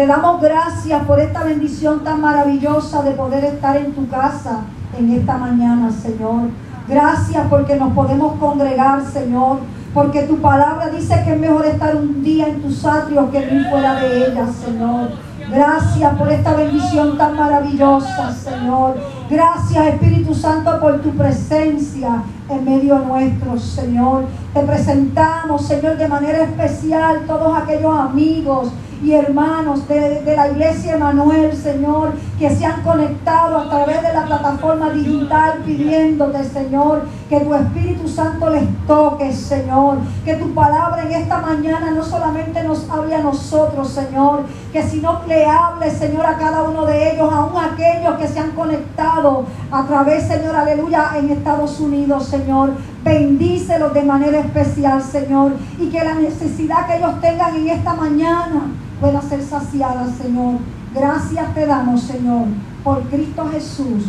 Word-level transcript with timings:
Te 0.00 0.06
damos 0.06 0.40
gracias 0.40 1.04
por 1.04 1.20
esta 1.20 1.44
bendición 1.44 2.02
tan 2.02 2.22
maravillosa 2.22 3.02
de 3.02 3.10
poder 3.10 3.44
estar 3.44 3.76
en 3.76 3.92
tu 3.92 4.08
casa 4.08 4.60
en 4.98 5.12
esta 5.12 5.36
mañana, 5.36 5.92
Señor. 5.92 6.48
Gracias 6.88 7.46
porque 7.50 7.76
nos 7.76 7.92
podemos 7.92 8.38
congregar, 8.38 9.04
Señor. 9.04 9.58
Porque 9.92 10.22
tu 10.22 10.38
palabra 10.38 10.88
dice 10.88 11.22
que 11.22 11.34
es 11.34 11.38
mejor 11.38 11.66
estar 11.66 11.94
un 11.96 12.22
día 12.22 12.48
en 12.48 12.62
tus 12.62 12.82
atrios 12.86 13.28
que 13.28 13.40
ir 13.40 13.66
fuera 13.68 14.00
de 14.00 14.28
ella, 14.28 14.46
Señor. 14.46 15.10
Gracias 15.50 16.14
por 16.16 16.32
esta 16.32 16.54
bendición 16.54 17.18
tan 17.18 17.36
maravillosa, 17.36 18.32
Señor. 18.32 18.96
Gracias, 19.28 19.86
Espíritu 19.86 20.34
Santo, 20.34 20.80
por 20.80 21.02
tu 21.02 21.10
presencia 21.10 22.22
en 22.48 22.64
medio 22.64 23.00
nuestro, 23.00 23.58
Señor. 23.58 24.24
Te 24.54 24.60
presentamos, 24.60 25.60
Señor, 25.66 25.98
de 25.98 26.08
manera 26.08 26.44
especial 26.44 27.26
todos 27.26 27.54
aquellos 27.54 27.94
amigos 27.94 28.72
y 29.02 29.12
hermanos 29.12 29.88
de, 29.88 30.22
la 30.36 30.50
iglesia 30.50 30.94
Emanuel, 30.94 31.56
Señor, 31.56 32.12
que 32.38 32.50
se 32.50 32.66
han 32.66 32.82
conectado 32.82 33.58
a 33.58 33.68
través 33.68 34.02
de 34.02 34.12
la 34.12 34.26
plataforma 34.26 34.90
digital 34.90 35.62
pidiéndote, 35.64 36.44
Señor, 36.44 37.04
que 37.30 37.38
tu 37.38 37.54
Espíritu 37.54 38.08
Santo 38.08 38.50
les 38.50 38.64
toque, 38.88 39.32
Señor, 39.32 39.98
que 40.24 40.34
tu 40.34 40.52
palabra 40.52 41.04
en 41.04 41.12
esta 41.12 41.38
mañana 41.38 41.92
no 41.92 42.02
solamente 42.02 42.60
nos 42.64 42.90
hable 42.90 43.14
a 43.14 43.22
nosotros, 43.22 43.88
Señor, 43.88 44.42
que 44.72 44.82
sino 44.82 45.20
le 45.28 45.46
hable, 45.46 45.88
Señor, 45.92 46.26
a 46.26 46.36
cada 46.36 46.64
uno 46.64 46.84
de 46.86 47.12
ellos, 47.12 47.32
aún 47.32 47.52
aquellos 47.56 48.16
que 48.18 48.26
se 48.26 48.40
han 48.40 48.50
conectado 48.50 49.44
a 49.70 49.84
través, 49.84 50.26
Señor, 50.26 50.56
aleluya, 50.56 51.12
en 51.16 51.30
Estados 51.30 51.78
Unidos, 51.78 52.26
Señor. 52.26 52.72
Bendícelos 53.04 53.94
de 53.94 54.02
manera 54.02 54.40
especial, 54.40 55.00
Señor, 55.00 55.52
y 55.78 55.88
que 55.88 56.02
la 56.02 56.14
necesidad 56.14 56.88
que 56.88 56.96
ellos 56.96 57.20
tengan 57.20 57.54
en 57.54 57.68
esta 57.68 57.94
mañana 57.94 58.72
pueda 59.00 59.22
ser 59.22 59.40
saciada, 59.40 60.04
Señor. 60.20 60.56
Gracias 60.92 61.54
te 61.54 61.64
damos, 61.64 62.02
Señor, 62.02 62.46
por 62.82 63.02
Cristo 63.02 63.48
Jesús. 63.52 64.06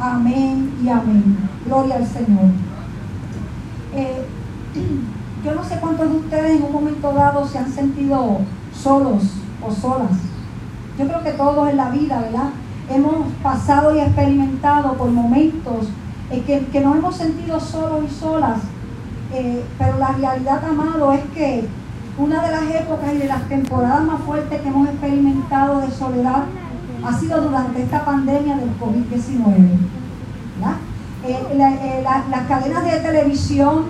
Amén 0.00 0.72
y 0.82 0.88
amén. 0.88 1.36
Gloria 1.66 1.96
al 1.96 2.06
Señor. 2.06 2.46
Eh, 3.94 4.26
yo 5.44 5.54
no 5.54 5.62
sé 5.62 5.76
cuántos 5.78 6.08
de 6.08 6.16
ustedes 6.16 6.56
en 6.56 6.62
un 6.62 6.72
momento 6.72 7.12
dado 7.12 7.46
se 7.46 7.58
han 7.58 7.70
sentido 7.70 8.38
solos 8.72 9.24
o 9.62 9.70
solas. 9.70 10.12
Yo 10.98 11.06
creo 11.06 11.22
que 11.22 11.32
todos 11.32 11.68
en 11.68 11.76
la 11.76 11.90
vida, 11.90 12.18
¿verdad? 12.18 12.48
Hemos 12.88 13.26
pasado 13.42 13.94
y 13.94 14.00
experimentado 14.00 14.94
por 14.94 15.10
momentos 15.10 15.88
en 16.30 16.44
que, 16.44 16.80
nos 16.80 16.96
hemos 16.96 17.16
sentido 17.16 17.60
solos 17.60 18.04
y 18.10 18.14
solas. 18.14 18.58
Eh, 19.34 19.62
pero 19.78 19.98
la 19.98 20.12
realidad, 20.12 20.64
amado, 20.64 21.12
es 21.12 21.24
que 21.34 21.68
una 22.16 22.42
de 22.42 22.52
las 22.52 22.62
épocas 22.82 23.12
y 23.12 23.18
de 23.18 23.28
las 23.28 23.46
temporadas 23.50 24.02
más 24.04 24.22
fuertes 24.22 24.62
que 24.62 24.68
hemos 24.68 24.88
experimentado 24.88 25.82
de 25.82 25.90
soledad 25.90 26.44
ha 27.04 27.18
sido 27.18 27.40
durante 27.42 27.82
esta 27.82 28.04
pandemia 28.04 28.56
del 28.56 28.70
COVID-19. 28.78 29.90
Eh, 31.22 31.38
eh, 31.52 32.02
las 32.02 32.46
cadenas 32.48 32.84
de 32.84 32.98
televisión 33.00 33.84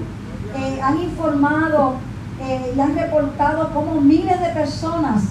eh, 0.56 0.80
han 0.82 1.00
informado 1.00 1.94
y 2.74 2.80
han 2.80 2.96
reportado 2.96 3.70
cómo 3.72 4.00
miles 4.00 4.40
de 4.40 4.48
personas 4.48 5.24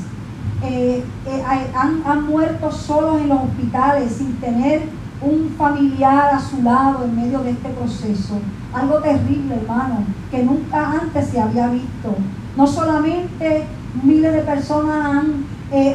han, 2.06 2.28
muerto 2.28 2.72
solos 2.72 3.22
en 3.22 3.30
los 3.30 3.40
hospitales 3.40 4.14
sin 4.14 4.36
tener 4.36 4.84
un 5.20 5.56
familiar 5.58 6.36
a 6.36 6.40
su 6.40 6.62
lado 6.62 7.04
en 7.06 7.16
medio 7.16 7.40
de 7.40 7.52
este 7.52 7.70
proceso. 7.70 8.36
Algo 8.72 9.00
terrible, 9.00 9.56
hermano, 9.56 10.04
que 10.30 10.44
nunca 10.44 11.02
antes 11.02 11.30
se 11.30 11.42
había 11.42 11.68
visto. 11.68 12.16
No 12.56 12.68
solamente 12.68 13.66
miles 14.04 14.32
de 14.32 14.42
personas 14.42 15.26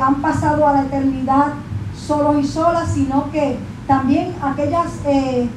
han 0.02 0.14
pasado 0.16 0.66
a 0.66 0.72
la 0.72 0.82
eternidad 0.82 1.52
solos 2.06 2.36
y 2.42 2.46
solas, 2.46 2.92
sino 2.92 3.30
que 3.30 3.56
también 3.86 4.34
aquellas 4.42 4.86
eh, 5.06 5.48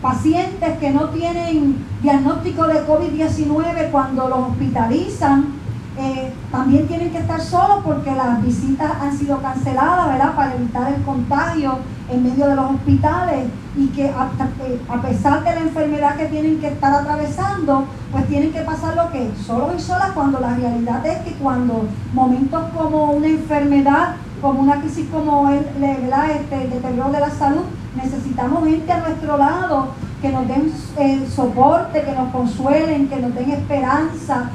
pacientes 0.00 0.78
que 0.78 0.90
no 0.90 1.10
tienen 1.10 1.84
diagnóstico 2.02 2.66
de 2.66 2.86
COVID-19 2.86 3.90
cuando 3.90 4.28
los 4.28 4.38
hospitalizan, 4.50 5.62
eh, 5.98 6.32
también 6.50 6.88
tienen 6.88 7.10
que 7.10 7.18
estar 7.18 7.40
solos 7.40 7.80
porque 7.84 8.12
las 8.12 8.42
visitas 8.42 8.90
han 9.00 9.16
sido 9.16 9.42
canceladas, 9.42 10.08
¿verdad? 10.08 10.34
Para 10.34 10.54
evitar 10.54 10.92
el 10.92 11.02
contagio 11.02 11.78
en 12.10 12.24
medio 12.24 12.46
de 12.46 12.56
los 12.56 12.70
hospitales 12.72 13.48
y 13.76 13.88
que 13.88 14.10
a, 14.10 15.02
pesar 15.02 15.44
de 15.44 15.54
la 15.54 15.60
enfermedad 15.60 16.16
que 16.16 16.26
tienen 16.26 16.60
que 16.60 16.68
estar 16.68 16.94
atravesando, 16.94 17.84
pues 18.10 18.26
tienen 18.26 18.52
que 18.52 18.60
pasar 18.62 18.96
lo 18.96 19.10
que 19.10 19.30
solos 19.46 19.74
y 19.76 19.80
solas 19.80 20.12
cuando 20.12 20.40
la 20.40 20.54
realidad 20.54 21.04
es 21.06 21.18
que 21.18 21.32
cuando 21.34 21.86
momentos 22.14 22.64
como 22.74 23.12
una 23.12 23.28
enfermedad, 23.28 24.16
como 24.42 24.60
una 24.60 24.80
crisis 24.80 25.06
como 25.10 25.48
el, 25.48 25.60
este, 25.60 26.64
el 26.64 26.70
deterioro 26.70 27.10
de 27.10 27.20
la 27.20 27.30
salud, 27.30 27.62
necesitamos 27.94 28.64
gente 28.64 28.92
a 28.92 28.98
nuestro 28.98 29.36
lado 29.38 29.88
que 30.20 30.30
nos 30.30 30.48
den 30.48 30.72
eh, 30.98 31.26
soporte, 31.32 32.02
que 32.02 32.12
nos 32.12 32.32
consuelen, 32.32 33.08
que 33.08 33.16
nos 33.16 33.34
den 33.34 33.50
esperanza, 33.50 34.50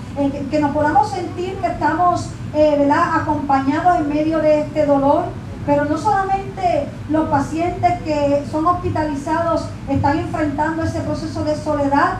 que, 0.52 0.60
nos 0.60 0.72
podamos 0.72 1.10
sentir 1.10 1.56
que 1.56 1.68
estamos 1.68 2.30
eh, 2.54 2.90
acompañados 2.92 4.00
en 4.00 4.10
medio 4.10 4.40
de 4.40 4.62
este 4.62 4.86
dolor. 4.86 5.24
Pero 5.66 5.84
no 5.84 5.98
solamente 5.98 6.88
los 7.10 7.28
pacientes 7.28 8.02
que 8.04 8.46
son 8.50 8.66
hospitalizados 8.66 9.68
están 9.90 10.20
enfrentando 10.20 10.84
ese 10.84 11.02
proceso 11.02 11.44
de 11.44 11.56
soledad, 11.56 12.20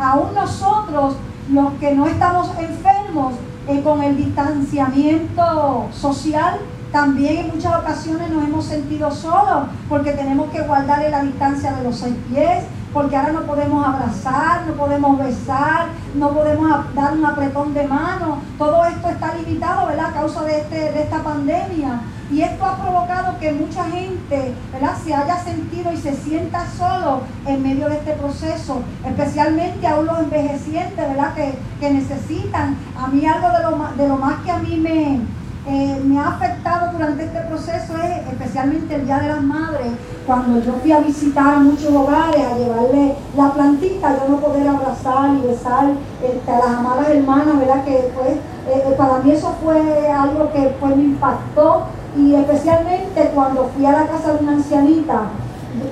aún 0.00 0.34
nosotros, 0.34 1.16
los 1.50 1.72
que 1.74 1.94
no 1.94 2.06
estamos 2.06 2.50
enfermos, 2.60 3.34
con 3.84 4.02
el 4.02 4.16
distanciamiento 4.16 5.88
social, 5.92 6.58
también 6.90 7.38
en 7.38 7.54
muchas 7.54 7.74
ocasiones 7.76 8.30
nos 8.30 8.44
hemos 8.44 8.64
sentido 8.66 9.10
solos 9.10 9.68
porque 9.88 10.12
tenemos 10.12 10.50
que 10.50 10.60
guardar 10.62 11.02
la 11.10 11.22
distancia 11.22 11.72
de 11.72 11.84
los 11.84 11.96
seis 11.96 12.14
pies, 12.28 12.64
porque 12.92 13.16
ahora 13.16 13.32
no 13.32 13.42
podemos 13.42 13.86
abrazar, 13.86 14.66
no 14.66 14.74
podemos 14.74 15.18
besar, 15.18 15.86
no 16.14 16.30
podemos 16.32 16.94
dar 16.94 17.16
un 17.16 17.24
apretón 17.24 17.72
de 17.72 17.86
mano. 17.86 18.38
Todo 18.58 18.84
esto 18.84 19.08
está 19.08 19.34
limitado, 19.34 19.86
¿verdad? 19.86 20.06
A 20.06 20.12
causa 20.12 20.42
de, 20.42 20.60
este, 20.60 20.92
de 20.92 21.02
esta 21.02 21.22
pandemia. 21.22 22.00
Y 22.32 22.40
esto 22.40 22.64
ha 22.64 22.76
provocado 22.76 23.38
que 23.38 23.52
mucha 23.52 23.84
gente, 23.84 24.54
¿verdad? 24.72 24.96
Se 25.04 25.12
haya 25.14 25.36
sentido 25.38 25.92
y 25.92 25.98
se 25.98 26.14
sienta 26.16 26.64
solo 26.78 27.20
en 27.46 27.62
medio 27.62 27.90
de 27.90 27.96
este 27.96 28.12
proceso, 28.12 28.80
especialmente 29.06 29.86
aún 29.86 30.06
los 30.06 30.18
envejecientes, 30.18 30.96
¿verdad? 30.96 31.34
Que, 31.34 31.54
que 31.78 31.90
necesitan. 31.90 32.76
A 32.98 33.08
mí 33.08 33.26
algo 33.26 33.48
de 33.50 33.62
lo, 33.62 34.02
de 34.02 34.08
lo 34.08 34.16
más 34.16 34.40
que 34.44 34.50
a 34.50 34.58
mí 34.58 34.78
me, 34.78 35.20
eh, 35.64 36.02
me 36.04 36.18
ha 36.18 36.28
afectado 36.28 36.90
durante 36.92 37.24
este 37.24 37.40
proceso 37.42 37.94
es 37.98 38.26
especialmente 38.32 38.94
el 38.94 39.04
Día 39.04 39.18
de 39.18 39.28
las 39.28 39.42
Madres, 39.42 39.92
cuando 40.26 40.60
yo 40.60 40.72
fui 40.80 40.90
a 40.90 41.00
visitar 41.00 41.58
muchos 41.58 41.92
hogares, 41.92 42.44
a 42.44 42.56
llevarle 42.56 43.14
la 43.36 43.52
plantita, 43.52 44.16
yo 44.18 44.28
no 44.30 44.36
poder 44.38 44.66
abrazar 44.66 45.34
y 45.34 45.46
besar 45.46 45.90
este, 46.22 46.50
a 46.50 46.58
las 46.58 46.78
amadas 46.78 47.10
hermanas, 47.10 47.58
¿verdad? 47.58 47.84
Que 47.84 48.10
pues, 48.14 48.96
para 48.96 49.18
mí 49.18 49.32
eso 49.32 49.54
fue 49.62 50.10
algo 50.10 50.50
que 50.50 50.74
pues, 50.80 50.96
me 50.96 51.02
impactó 51.02 51.86
y 52.16 52.34
especialmente 52.34 53.30
cuando 53.34 53.70
fui 53.74 53.86
a 53.86 53.92
la 53.92 54.06
casa 54.06 54.34
de 54.34 54.42
una 54.42 54.52
ancianita 54.52 55.22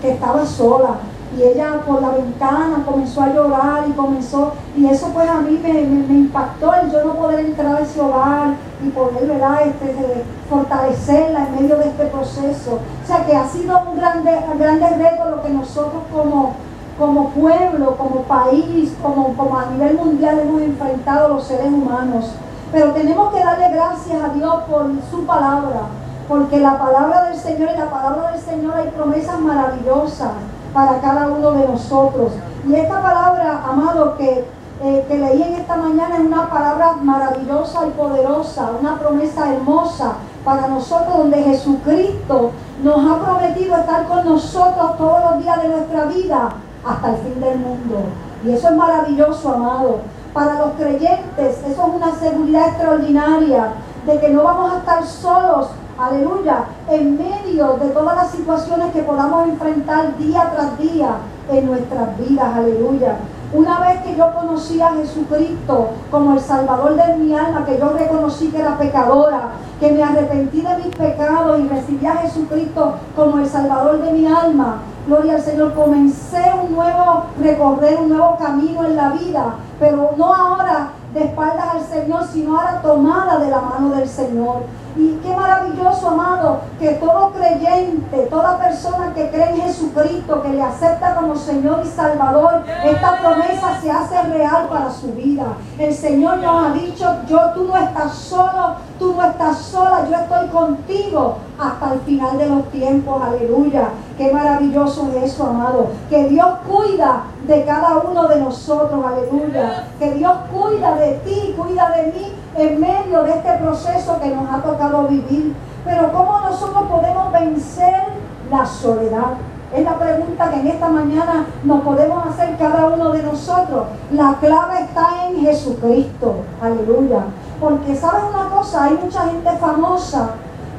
que 0.02 0.10
estaba 0.10 0.44
sola 0.44 0.96
y 1.36 1.42
ella 1.42 1.80
por 1.86 2.02
la 2.02 2.10
ventana 2.10 2.82
comenzó 2.84 3.22
a 3.22 3.32
llorar 3.32 3.84
y 3.88 3.92
comenzó, 3.92 4.52
y 4.76 4.86
eso 4.86 5.08
pues 5.14 5.28
a 5.28 5.40
mí 5.40 5.60
me, 5.62 5.80
impactó 6.14 6.74
el 6.74 6.90
yo 6.90 7.04
no 7.04 7.14
poder 7.14 7.40
entrar 7.46 7.76
a 7.76 7.80
ese 7.80 8.00
hogar 8.00 8.54
y 8.84 8.88
poder 8.88 9.26
¿verdad? 9.28 9.60
Este, 9.64 10.24
fortalecerla 10.48 11.46
en 11.46 11.54
medio 11.54 11.76
de 11.76 11.88
este 11.88 12.06
proceso. 12.06 12.80
O 13.02 13.06
sea 13.06 13.24
que 13.24 13.36
ha 13.36 13.46
sido 13.46 13.80
un 13.88 13.96
grande, 13.96 14.32
grande 14.58 14.88
reto 14.88 15.30
lo 15.30 15.42
que 15.42 15.50
nosotros 15.50 16.02
como, 16.12 16.54
como 16.98 17.30
pueblo, 17.30 17.96
como 17.96 18.22
país, 18.22 18.92
como, 19.00 19.34
como 19.34 19.56
a 19.56 19.66
nivel 19.66 19.96
mundial 19.96 20.40
hemos 20.40 20.62
enfrentado 20.62 21.28
los 21.28 21.44
seres 21.44 21.72
humanos. 21.72 22.32
Pero 22.72 22.92
tenemos 22.92 23.32
que 23.32 23.40
darle 23.40 23.68
gracias 23.70 24.22
a 24.22 24.28
Dios 24.34 24.54
por 24.68 24.86
su 25.10 25.24
palabra, 25.24 25.82
porque 26.30 26.60
la 26.60 26.78
palabra 26.78 27.24
del 27.24 27.36
Señor 27.36 27.70
y 27.74 27.78
la 27.78 27.90
palabra 27.90 28.30
del 28.30 28.40
Señor 28.40 28.76
hay 28.76 28.88
promesas 28.90 29.40
maravillosas 29.40 30.30
para 30.72 31.00
cada 31.00 31.26
uno 31.26 31.50
de 31.50 31.66
nosotros. 31.66 32.30
Y 32.68 32.72
esta 32.72 33.02
palabra, 33.02 33.64
amado, 33.68 34.16
que, 34.16 34.44
eh, 34.80 35.04
que 35.08 35.18
leí 35.18 35.42
en 35.42 35.54
esta 35.54 35.74
mañana 35.74 36.18
es 36.18 36.20
una 36.20 36.48
palabra 36.48 36.92
maravillosa 37.02 37.84
y 37.88 37.90
poderosa, 37.98 38.70
una 38.80 38.96
promesa 39.00 39.52
hermosa 39.52 40.12
para 40.44 40.68
nosotros 40.68 41.18
donde 41.18 41.42
Jesucristo 41.42 42.52
nos 42.84 43.10
ha 43.10 43.18
prometido 43.24 43.76
estar 43.76 44.06
con 44.06 44.24
nosotros 44.24 44.98
todos 44.98 45.32
los 45.32 45.42
días 45.42 45.60
de 45.60 45.68
nuestra 45.68 46.04
vida 46.04 46.50
hasta 46.86 47.10
el 47.10 47.16
fin 47.16 47.40
del 47.40 47.58
mundo. 47.58 48.04
Y 48.44 48.52
eso 48.52 48.68
es 48.68 48.76
maravilloso, 48.76 49.52
amado. 49.52 49.98
Para 50.32 50.60
los 50.60 50.74
creyentes, 50.74 51.58
eso 51.66 51.86
es 51.88 51.94
una 51.96 52.14
seguridad 52.14 52.68
extraordinaria 52.68 53.72
de 54.06 54.20
que 54.20 54.28
no 54.28 54.44
vamos 54.44 54.72
a 54.72 54.78
estar 54.78 55.04
solos 55.04 55.70
aleluya, 56.00 56.64
en 56.88 57.18
medio 57.18 57.74
de 57.74 57.90
todas 57.90 58.16
las 58.16 58.30
situaciones 58.30 58.92
que 58.92 59.02
podamos 59.02 59.48
enfrentar 59.48 60.16
día 60.16 60.50
tras 60.54 60.78
día 60.78 61.16
en 61.50 61.66
nuestras 61.66 62.16
vidas, 62.18 62.56
aleluya. 62.56 63.16
Una 63.52 63.80
vez 63.80 64.00
que 64.02 64.14
yo 64.14 64.32
conocí 64.32 64.80
a 64.80 64.90
Jesucristo 64.90 65.88
como 66.10 66.34
el 66.34 66.40
Salvador 66.40 66.94
de 66.94 67.16
mi 67.16 67.34
alma, 67.34 67.66
que 67.66 67.78
yo 67.78 67.90
reconocí 67.90 68.48
que 68.48 68.60
era 68.60 68.78
pecadora, 68.78 69.48
que 69.80 69.90
me 69.90 70.02
arrepentí 70.02 70.60
de 70.60 70.76
mis 70.76 70.94
pecados 70.94 71.58
y 71.58 71.68
recibí 71.68 72.06
a 72.06 72.16
Jesucristo 72.18 72.94
como 73.16 73.38
el 73.38 73.48
Salvador 73.48 74.00
de 74.02 74.12
mi 74.12 74.26
alma, 74.26 74.82
gloria 75.06 75.34
al 75.34 75.42
Señor, 75.42 75.74
comencé 75.74 76.44
un 76.62 76.76
nuevo 76.76 77.24
recorrer, 77.40 77.98
un 77.98 78.10
nuevo 78.10 78.36
camino 78.38 78.84
en 78.84 78.94
la 78.94 79.10
vida, 79.10 79.54
pero 79.80 80.12
no 80.16 80.32
ahora 80.32 80.90
de 81.12 81.24
espaldas 81.24 81.74
al 81.74 81.82
Señor, 81.82 82.24
sino 82.32 82.56
ahora 82.56 82.80
tomada 82.80 83.40
de 83.40 83.50
la 83.50 83.60
mano 83.60 83.96
del 83.96 84.08
Señor. 84.08 84.62
Y 84.96 85.14
qué 85.22 85.34
maravilloso, 85.34 86.08
amado, 86.08 86.60
que 86.78 86.92
todo 86.94 87.32
creyente, 87.32 88.26
toda 88.28 88.58
persona 88.58 89.14
que 89.14 89.30
cree 89.30 89.50
en 89.50 89.62
Jesucristo, 89.62 90.42
que 90.42 90.48
le 90.48 90.62
acepta 90.62 91.14
como 91.14 91.36
Señor 91.36 91.82
y 91.84 91.88
Salvador, 91.88 92.62
esta 92.84 93.18
promesa 93.18 93.80
se 93.80 93.90
hace 93.90 94.22
real 94.22 94.66
para 94.68 94.90
su 94.90 95.12
vida. 95.12 95.44
El 95.78 95.94
Señor 95.94 96.38
nos 96.38 96.64
ha 96.66 96.72
dicho, 96.72 97.06
yo, 97.28 97.50
tú 97.54 97.64
no 97.64 97.76
estás 97.76 98.14
solo, 98.14 98.74
tú 98.98 99.14
no 99.14 99.24
estás 99.24 99.58
sola, 99.58 100.06
yo 100.08 100.16
estoy 100.16 100.48
contigo 100.48 101.36
hasta 101.58 101.94
el 101.94 102.00
final 102.00 102.38
de 102.38 102.48
los 102.48 102.70
tiempos. 102.70 103.22
Aleluya. 103.22 103.88
Qué 104.16 104.32
maravilloso 104.32 105.10
es 105.14 105.32
eso, 105.32 105.46
amado. 105.46 105.88
Que 106.08 106.28
Dios 106.28 106.48
cuida 106.68 107.24
de 107.46 107.64
cada 107.64 107.98
uno 107.98 108.28
de 108.28 108.40
nosotros. 108.40 109.04
Aleluya. 109.04 109.86
Que 109.98 110.12
Dios 110.12 110.32
cuida 110.52 110.94
de 110.96 111.12
ti, 111.24 111.54
cuida 111.56 111.90
de 111.90 112.12
mí 112.12 112.39
en 112.56 112.80
medio 112.80 113.22
de 113.22 113.30
este 113.30 113.52
proceso 113.54 114.20
que 114.20 114.28
nos 114.28 114.50
ha 114.50 114.62
tocado 114.62 115.08
vivir. 115.08 115.54
Pero 115.84 116.12
¿cómo 116.12 116.40
nosotros 116.40 116.84
podemos 116.88 117.32
vencer 117.32 118.04
la 118.50 118.66
soledad? 118.66 119.34
Es 119.74 119.84
la 119.84 119.98
pregunta 119.98 120.50
que 120.50 120.60
en 120.60 120.66
esta 120.66 120.88
mañana 120.88 121.46
nos 121.62 121.80
podemos 121.82 122.26
hacer 122.26 122.56
cada 122.58 122.86
uno 122.86 123.10
de 123.10 123.22
nosotros. 123.22 123.86
La 124.10 124.36
clave 124.40 124.80
está 124.80 125.28
en 125.28 125.40
Jesucristo. 125.40 126.36
Aleluya. 126.60 127.20
Porque 127.60 127.94
sabes 127.94 128.24
una 128.34 128.48
cosa, 128.50 128.84
hay 128.84 128.98
mucha 129.02 129.28
gente 129.28 129.50
famosa 129.60 130.30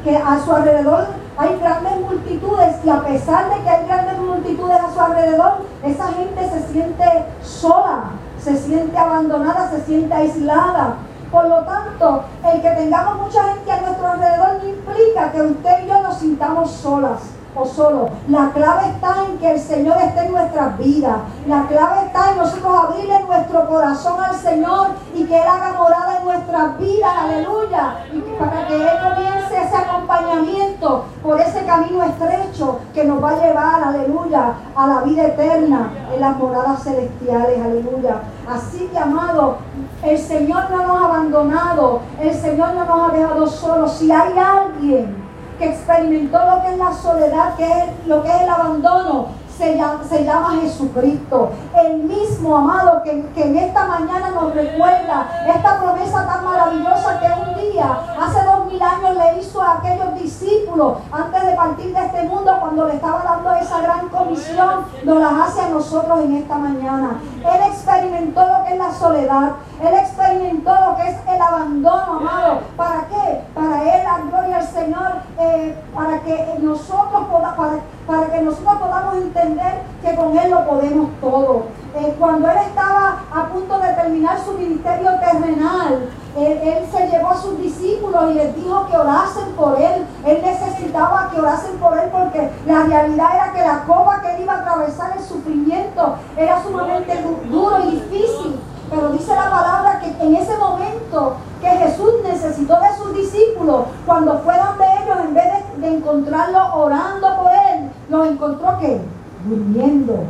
que 0.04 0.18
a 0.18 0.40
su 0.44 0.52
alrededor 0.52 1.06
hay 1.38 1.58
grandes 1.60 2.02
multitudes 2.02 2.76
y 2.84 2.90
a 2.90 3.02
pesar 3.02 3.50
de 3.50 3.64
que 3.64 3.70
hay 3.70 3.86
grandes 3.86 4.18
multitudes 4.20 4.78
a 4.78 4.94
su 4.94 5.00
alrededor, 5.00 5.54
esa 5.84 6.08
gente 6.10 6.50
se 6.50 6.74
siente 6.74 7.06
sola, 7.42 8.04
se 8.40 8.58
siente 8.58 8.98
abandonada, 8.98 9.70
se 9.70 9.82
siente 9.86 10.14
aislada. 10.14 10.96
Por 11.32 11.46
lo 11.48 11.60
tanto, 11.64 12.24
el 12.52 12.62
que 12.62 12.70
tengamos 12.72 13.22
mucha 13.22 13.44
gente 13.54 13.72
a 13.72 13.82
nuestro 13.82 14.08
alrededor 14.08 14.62
no 14.62 14.70
implica 14.70 15.32
que 15.32 15.42
usted 15.42 15.84
y 15.84 15.88
yo 15.88 16.02
nos 16.02 16.18
sintamos 16.18 16.72
solas 16.72 17.22
o 17.56 17.66
solo. 17.66 18.10
La 18.30 18.52
clave 18.52 18.90
está 18.90 19.26
en 19.26 19.38
que 19.38 19.52
el 19.52 19.60
Señor 19.60 19.98
esté 20.02 20.26
en 20.26 20.32
nuestras 20.32 20.78
vidas. 20.78 21.18
La 21.48 21.68
clave 21.68 22.06
está 22.06 22.32
en 22.32 22.38
nosotros 22.38 22.74
abrirle 22.74 23.24
nuestro 23.24 23.68
corazón 23.68 24.24
al 24.24 24.36
Señor 24.36 24.90
y 25.14 25.26
que 25.26 25.36
Él 25.36 25.48
haga 25.48 25.74
morada 25.74 26.18
en 26.20 26.26
nuestras 26.26 26.78
vidas. 26.78 27.12
Aleluya. 27.18 28.06
Y 28.14 28.20
para 28.40 28.68
que 28.68 28.76
Él 28.76 28.90
comience 29.02 29.64
ese 29.64 29.76
acompañamiento 29.76 31.06
por 31.22 31.40
ese 31.40 31.66
camino 31.66 32.04
estrecho 32.04 32.80
que 32.94 33.04
nos 33.04 33.24
va 33.24 33.32
a 33.32 33.46
llevar, 33.46 33.84
aleluya, 33.84 34.54
a 34.76 34.88
la 34.88 35.02
vida 35.02 35.28
eterna 35.28 35.92
en 36.14 36.22
las 36.22 36.38
moradas 36.38 36.84
celestiales. 36.84 37.60
Aleluya. 37.64 38.22
Así 38.50 38.90
que, 38.92 38.98
amado, 38.98 39.58
el 40.04 40.18
Señor 40.18 40.70
no 40.72 40.88
nos 40.88 41.02
ha 41.02 41.06
abandonado. 41.06 42.00
El 42.20 42.34
Señor 42.34 42.74
no 42.74 42.86
nos 42.86 43.10
ha 43.10 43.14
dejado 43.14 43.48
solos. 43.48 43.94
Si 43.94 44.12
hay 44.12 44.34
alguien 44.38 45.16
que 45.60 45.70
experimentó 45.70 46.40
lo 46.40 46.62
que 46.64 46.72
es 46.72 46.78
la 46.78 46.92
soledad, 46.92 47.56
que 47.56 47.66
es 47.66 48.08
lo 48.08 48.24
que 48.24 48.30
es 48.30 48.42
el 48.42 48.50
abandono, 48.50 49.28
se 49.62 49.76
llama, 49.78 50.04
se 50.10 50.24
llama 50.24 50.56
Jesucristo. 50.60 51.52
El 51.76 51.98
mismo 52.00 52.58
amado 52.58 53.04
que, 53.04 53.24
que, 53.36 53.44
en 53.44 53.58
esta 53.58 53.86
mañana 53.86 54.32
nos 54.32 54.56
recuerda 54.56 55.28
esta 55.48 55.80
promesa 55.80 56.26
tan 56.26 56.44
maravillosa 56.46 57.20
que 57.20 57.28
un 57.28 57.72
día, 57.72 58.00
hace 58.20 58.44
dos 58.44 58.66
mil 58.66 58.82
años, 58.82 59.18
le 59.18 59.40
hizo 59.40 59.62
a 59.62 59.78
aquellos 59.78 60.16
discípulos 60.16 60.98
antes 61.12 61.46
de 61.46 61.54
partir 61.54 61.94
de 61.94 62.06
este 62.06 62.24
mundo, 62.24 62.58
cuando 62.60 62.88
le 62.88 62.96
estaba 62.96 63.22
dando 63.24 63.54
esa 63.54 63.82
gran 63.82 64.10
comisión, 64.10 64.86
nos 65.04 65.20
las 65.20 65.34
hace 65.34 65.62
a 65.62 65.70
nosotros 65.70 66.22
en 66.22 66.38
esta 66.38 66.56
mañana. 66.56 67.20
Él 67.38 67.62
experimentó 67.72 68.42
lo 68.42 68.66
que 68.66 68.74
es 68.74 68.80
la 68.80 68.92
soledad. 68.92 69.52
Él 69.82 69.96
experimentó 69.96 70.70
lo 70.70 70.96
que 70.96 71.10
es 71.10 71.18
el 71.28 71.42
abandono, 71.42 72.20
amado. 72.20 72.60
¿Para 72.78 73.08
qué? 73.08 73.42
Para 73.56 73.82
Él, 73.84 74.04
la 74.04 74.18
gloria 74.30 74.58
al 74.58 74.68
Señor, 74.68 75.12
eh, 75.40 75.76
para 75.96 76.20
que 76.20 76.56
nosotros 76.60 77.24
podamos, 77.32 77.58
para, 77.58 77.80
para, 78.06 78.32
que 78.32 78.42
nosotros 78.42 78.78
podamos 78.78 79.16
entender 79.16 79.82
que 80.04 80.16
con 80.16 80.38
Él 80.38 80.52
lo 80.52 80.68
podemos 80.68 81.10
todo. 81.20 81.64
Eh, 81.96 82.16
cuando 82.20 82.50
Él 82.52 82.58
estaba 82.68 83.24
a 83.34 83.48
punto 83.48 83.80
de 83.80 83.94
terminar 83.94 84.38
su 84.40 84.54
ministerio 84.54 85.12
terrenal, 85.20 86.10
él, 86.38 86.60
él, 86.64 86.86
se 86.90 87.08
llevó 87.10 87.32
a 87.32 87.42
sus 87.42 87.58
discípulos 87.60 88.32
y 88.32 88.36
les 88.36 88.56
dijo 88.56 88.88
que 88.88 88.96
orasen 88.96 89.52
por 89.58 89.78
él. 89.78 90.06
Él 90.26 90.42
necesitaba 90.42 91.30
que 91.30 91.42
orasen 91.42 91.78
por 91.78 91.98
él 91.98 92.10
porque 92.10 92.50
la 92.66 92.84
realidad 92.84 93.28
era 93.36 93.52
que 93.52 93.62
la 93.62 93.84
copa 93.84 94.22
que 94.22 94.36
él 94.36 94.44
iba 94.44 94.54
a 94.54 94.60
atravesar, 94.60 95.18
el 95.18 95.24
sufrimiento, 95.24 96.16
era 96.38 96.64
sumamente 96.64 97.22
duro 97.50 97.80
y 97.84 97.92
difícil. 97.92 98.62
Pero 98.92 99.10
dice 99.14 99.34
la 99.34 99.50
palabra 99.50 100.00
que 100.02 100.10
en 100.22 100.36
ese 100.36 100.58
momento 100.58 101.36
que 101.62 101.70
Jesús 101.70 102.12
necesitó 102.24 102.78
de 102.80 102.96
sus 102.98 103.16
discípulos, 103.16 103.86
cuando 104.06 104.38
fueron 104.40 104.78
de 104.78 104.86
ellos, 104.86 105.18
en 105.26 105.34
vez 105.34 105.46
de, 105.46 105.88
de 105.88 105.96
encontrarlos 105.96 106.64
orando 106.74 107.38
por 107.38 107.52
él, 107.52 107.90
los 108.10 108.28
encontró 108.28 108.78
que 108.80 109.02
durmiendo. 109.46 110.26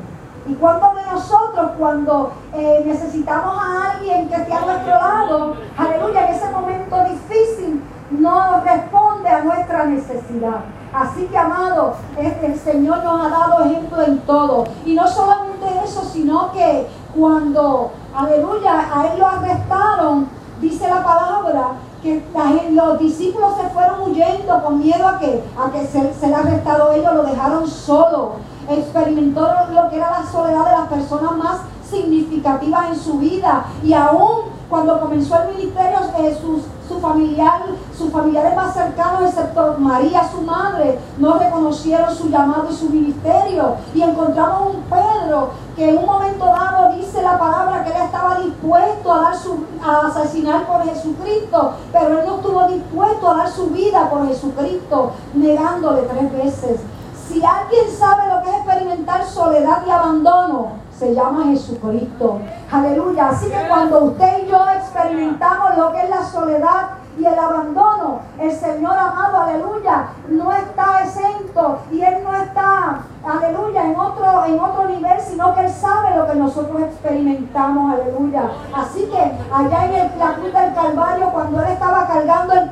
¿Y 0.48 0.54
cuántos 0.56 0.96
de 0.96 1.12
nosotros 1.12 1.72
cuando 1.78 2.34
eh, 2.54 2.84
necesitamos 2.86 3.56
a 3.63 3.92
alguien 3.92 4.28
que 4.28 4.36
esté 4.36 4.54
a 4.54 4.62
nuestro 4.62 4.96
lado, 4.96 5.56
aleluya, 5.78 6.28
en 6.28 6.36
ese 6.36 6.50
momento 6.50 6.96
difícil, 7.04 7.84
no 8.12 8.62
responde 8.62 9.30
a 9.30 9.44
nuestra 9.44 9.86
necesidad? 9.86 10.62
Así 10.94 11.25
que, 11.28 11.38
amado, 11.38 11.96
el 12.18 12.60
Señor 12.60 13.04
nos 13.04 13.25
ha 13.25 13.30
dado 13.30 13.66
ejemplo 13.66 14.02
en 14.02 14.19
todo. 14.19 14.66
Y 14.84 14.94
no 14.94 15.08
solamente 15.08 15.66
eso, 15.86 16.04
sino 16.04 16.52
que 16.52 16.88
cuando, 17.18 17.92
aleluya, 18.16 18.90
a 18.94 19.08
Él 19.08 19.19
lo 19.19 19.28
arrestaron, 19.28 20.28
dice 20.60 20.88
la 20.88 21.04
palabra, 21.04 21.74
que 22.02 22.24
los 22.72 23.00
discípulos 23.00 23.56
se 23.58 23.69
fueron 23.69 24.10
huyendo 24.10 24.63
con 24.63 24.80
miedo 24.80 25.08
a 25.08 25.19
que, 25.19 25.44
a 25.58 25.72
que 25.72 25.86
se, 25.86 26.13
se 26.13 26.28
le 26.28 26.36
arrestado 26.36 26.92
ellos, 26.94 27.13
lo 27.13 27.24
dejaron 27.24 27.68
solo. 27.68 28.34
Experimentó 28.68 29.42
lo 29.72 29.90
que 29.90 29.98
era 29.98 30.10
la 30.10 30.31
soledad 30.31 30.66
de 30.66 30.72
las 30.72 30.88
personas 30.88 31.38
más 31.38 31.58
significativas 31.88 32.90
en 32.90 32.96
su 32.96 33.19
vida. 33.19 33.66
Y 33.84 33.94
aún 33.94 34.52
cuando 34.69 35.00
comenzó 35.02 35.36
el 35.44 35.58
ministerio, 35.58 36.00
eh, 36.19 36.38
sus, 36.42 36.62
su 36.88 37.00
familiar, 37.02 37.63
sus 37.96 38.10
familiares 38.10 38.56
más 38.56 38.74
cercanos, 38.74 39.24
excepto 39.24 39.75
María, 39.78 40.28
su 40.31 40.42
madre, 40.42 40.98
no 41.18 41.38
reconocieron 41.38 42.15
su 42.15 42.30
llamado 42.30 42.68
y 42.72 42.74
su 42.74 42.89
ministerio. 42.89 43.75
Y 43.94 44.01
encontramos 44.01 44.75
un 44.75 44.82
Pedro 44.84 45.50
que 45.75 45.90
en 45.90 45.98
un 45.98 46.06
momento 46.06 46.46
dado 46.46 46.94
dice 46.96 47.22
la 47.22 47.40
palabra 47.40 47.84
que 47.84 47.92
él 47.92 48.01
estaba 48.04 48.40
dispuesto 48.40 49.13
a, 49.13 49.22
dar 49.22 49.36
su, 49.36 49.66
a 49.84 50.08
asesinar 50.08 50.66
por 50.66 50.84
Jesucristo, 50.84 51.74
pero 51.92 52.20
él 52.20 52.25
no 52.28 52.36
estuvo 52.36 52.68
dispuesto 52.68 53.30
a 53.30 53.38
dar 53.38 53.50
su 53.50 53.68
vida 53.68 54.10
por 54.10 54.28
Jesucristo, 54.28 55.12
negándole 55.34 56.01
tres 56.04 56.32
veces. 56.34 56.82
Si 57.28 57.44
alguien 57.46 57.90
sabe 57.90 58.28
lo 58.28 58.44
que 58.44 58.50
es 58.50 58.56
experimentar 58.58 59.25
soledad 59.25 59.84
y 59.88 59.90
abandono, 59.90 60.82
se 60.98 61.16
llama 61.16 61.46
Jesucristo. 61.46 62.40
Aleluya. 62.72 63.30
Así 63.30 63.50
que 63.50 63.68
cuando 63.68 64.04
usted 64.04 64.44
y 64.46 64.50
yo 64.50 64.60
experimentamos 64.70 65.78
lo 65.78 65.92
que 65.92 66.01
es 66.01 66.10
la 66.10 66.24
soledad 66.24 66.90
y 67.18 67.25
el 67.25 67.38
abandono, 67.38 68.20
el 68.39 68.51
Señor 68.51 68.98
amado, 68.98 69.41
aleluya, 69.41 70.08
no 70.30 70.51
está 70.53 71.03
exento 71.03 71.80
y 71.91 72.01
Él 72.01 72.24
no 72.24 72.34
está, 72.34 73.01
aleluya, 73.25 73.86
en 73.86 74.00
otro, 74.00 74.46
en 74.46 74.60
otro 74.60 74.88
nivel, 74.88 75.20
sino 75.20 75.53
que 75.53 75.65
Él 75.65 75.72
sabe 75.72 76.15
lo 76.15 76.25
que 76.27 76.36
nosotros 76.36 76.82
experimentamos, 76.82 77.94
aleluya. 77.94 78.44
Así 78.74 79.06
que 79.06 79.20
allá 79.53 79.86
en 79.86 79.94
el, 79.94 80.20
la 80.20 80.62
del 80.62 80.74
Calvario, 80.74 81.32
cuando 81.32 81.62
Él 81.62 81.72
estaba 81.72 82.08
cargando 82.08 82.53
el, 82.53 82.70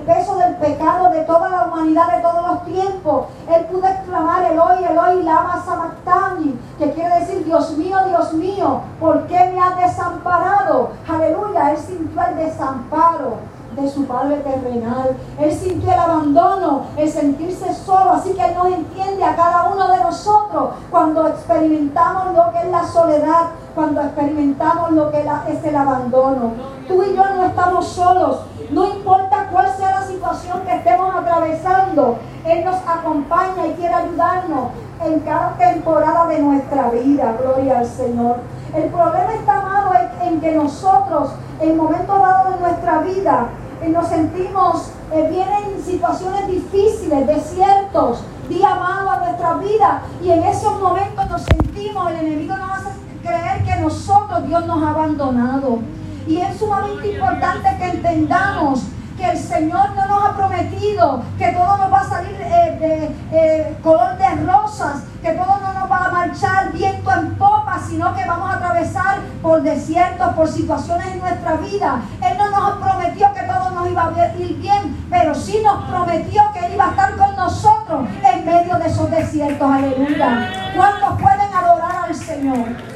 peso 0.00 0.36
del 0.36 0.56
pecado 0.56 1.10
de 1.10 1.20
toda 1.22 1.48
la 1.50 1.64
humanidad 1.66 2.16
de 2.16 2.22
todos 2.22 2.46
los 2.46 2.64
tiempos, 2.64 3.26
Él 3.48 3.64
pudo 3.66 3.86
exclamar 3.86 4.50
Eloy, 4.50 4.84
Eloy, 4.84 5.22
lama 5.22 5.62
sabactani, 5.64 6.58
que 6.78 6.92
quiere 6.92 7.20
decir, 7.20 7.44
Dios 7.44 7.76
mío, 7.76 7.98
Dios 8.08 8.32
mío, 8.32 8.80
¿por 8.98 9.26
qué 9.26 9.52
me 9.54 9.60
has 9.60 9.76
desamparado? 9.76 10.92
Aleluya, 11.06 11.72
Él 11.72 11.78
sintió 11.78 12.22
el 12.22 12.36
desamparo 12.36 13.52
de 13.74 13.88
su 13.88 14.04
Padre 14.06 14.36
terrenal. 14.36 15.16
Él 15.38 15.52
sintió 15.52 15.92
el 15.92 15.98
abandono, 15.98 16.82
el 16.96 17.10
sentirse 17.10 17.72
solo. 17.74 18.12
Así 18.12 18.32
que 18.32 18.44
Él 18.44 18.54
nos 18.54 18.66
entiende 18.66 19.24
a 19.24 19.36
cada 19.36 19.70
uno 19.70 19.88
de 19.88 19.98
nosotros 19.98 20.70
cuando 20.90 21.28
experimentamos 21.28 22.34
lo 22.34 22.52
que 22.52 22.58
es 22.58 22.70
la 22.70 22.84
soledad, 22.84 23.48
cuando 23.74 24.00
experimentamos 24.02 24.92
lo 24.92 25.10
que 25.10 25.20
es 25.20 25.64
el 25.64 25.76
abandono. 25.76 26.52
Tú 26.88 27.02
y 27.02 27.16
yo 27.16 27.24
no 27.34 27.44
estamos 27.44 27.86
solos. 27.86 28.40
No 28.70 28.86
importa 28.86 29.48
cuál 29.52 29.68
sea 29.76 30.00
la 30.00 30.06
situación 30.06 30.62
que 30.62 30.76
estemos 30.76 31.14
atravesando, 31.14 32.16
Él 32.44 32.64
nos 32.64 32.76
acompaña 32.86 33.66
y 33.66 33.74
quiere 33.74 33.94
ayudarnos 33.94 34.70
en 35.04 35.20
cada 35.20 35.56
temporada 35.56 36.26
de 36.26 36.38
nuestra 36.38 36.90
vida. 36.90 37.36
Gloria 37.40 37.80
al 37.80 37.86
Señor. 37.86 38.36
El 38.74 38.84
problema 38.84 39.34
está, 39.34 39.58
amado, 39.58 39.92
en, 40.22 40.40
que 40.40 40.52
nosotros, 40.52 41.32
en 41.60 41.76
momentos 41.76 42.18
dados 42.18 42.54
de 42.54 42.60
nuestra 42.60 42.98
vida, 43.00 43.48
nos 43.88 44.08
sentimos, 44.08 44.90
eh, 45.12 45.28
vienen 45.30 45.82
situaciones 45.84 46.46
difíciles, 46.46 47.26
desiertos, 47.26 48.22
día 48.48 48.74
malo 48.74 49.10
a 49.10 49.18
nuestra 49.18 49.54
vida, 49.54 50.02
y 50.22 50.30
en 50.30 50.42
esos 50.44 50.80
momentos 50.80 51.28
nos 51.28 51.42
sentimos, 51.42 52.10
el 52.10 52.26
enemigo 52.26 52.56
nos 52.56 52.70
hace 52.70 52.90
creer 53.22 53.64
que 53.64 53.80
nosotros, 53.80 54.46
Dios 54.46 54.66
nos 54.66 54.82
ha 54.82 54.90
abandonado. 54.90 55.78
Y 56.26 56.38
es 56.38 56.56
sumamente 56.56 57.12
importante 57.12 57.68
que 57.78 57.84
entendamos 57.90 58.84
que 59.22 59.30
el 59.30 59.38
Señor 59.38 59.94
no 59.94 60.04
nos 60.06 60.24
ha 60.24 60.36
prometido 60.36 61.22
que 61.38 61.52
todo 61.52 61.76
nos 61.76 61.92
va 61.92 62.00
a 62.00 62.08
salir 62.08 62.36
eh, 62.40 62.76
de 62.80 63.38
eh, 63.38 63.78
color 63.80 64.18
de 64.18 64.30
rosas, 64.52 65.04
que 65.22 65.30
todo 65.30 65.58
no 65.62 65.72
nos 65.78 65.88
va 65.88 66.06
a 66.06 66.10
marchar 66.10 66.72
viento 66.72 67.08
en 67.12 67.36
popa, 67.36 67.78
sino 67.88 68.12
que 68.16 68.24
vamos 68.24 68.50
a 68.50 68.56
atravesar 68.56 69.20
por 69.40 69.62
desiertos, 69.62 70.34
por 70.34 70.48
situaciones 70.48 71.06
en 71.06 71.20
nuestra 71.20 71.52
vida. 71.54 72.02
Él 72.20 72.36
no 72.36 72.50
nos 72.50 72.84
prometió 72.84 73.32
que 73.32 73.42
todo 73.42 73.70
nos 73.70 73.88
iba 73.88 74.08
a 74.08 74.36
ir 74.36 74.56
bien, 74.56 75.06
pero 75.08 75.32
sí 75.36 75.62
nos 75.62 75.84
prometió 75.84 76.42
que 76.52 76.66
Él 76.66 76.74
iba 76.74 76.86
a 76.86 76.90
estar 76.90 77.16
con 77.16 77.36
nosotros 77.36 78.08
en 78.24 78.44
medio 78.44 78.76
de 78.76 78.88
esos 78.88 79.08
desiertos. 79.08 79.70
Aleluya. 79.70 80.50
¿Cuántos 80.74 81.22
pueden 81.22 81.54
adorar 81.54 82.06
al 82.08 82.14
Señor? 82.14 82.92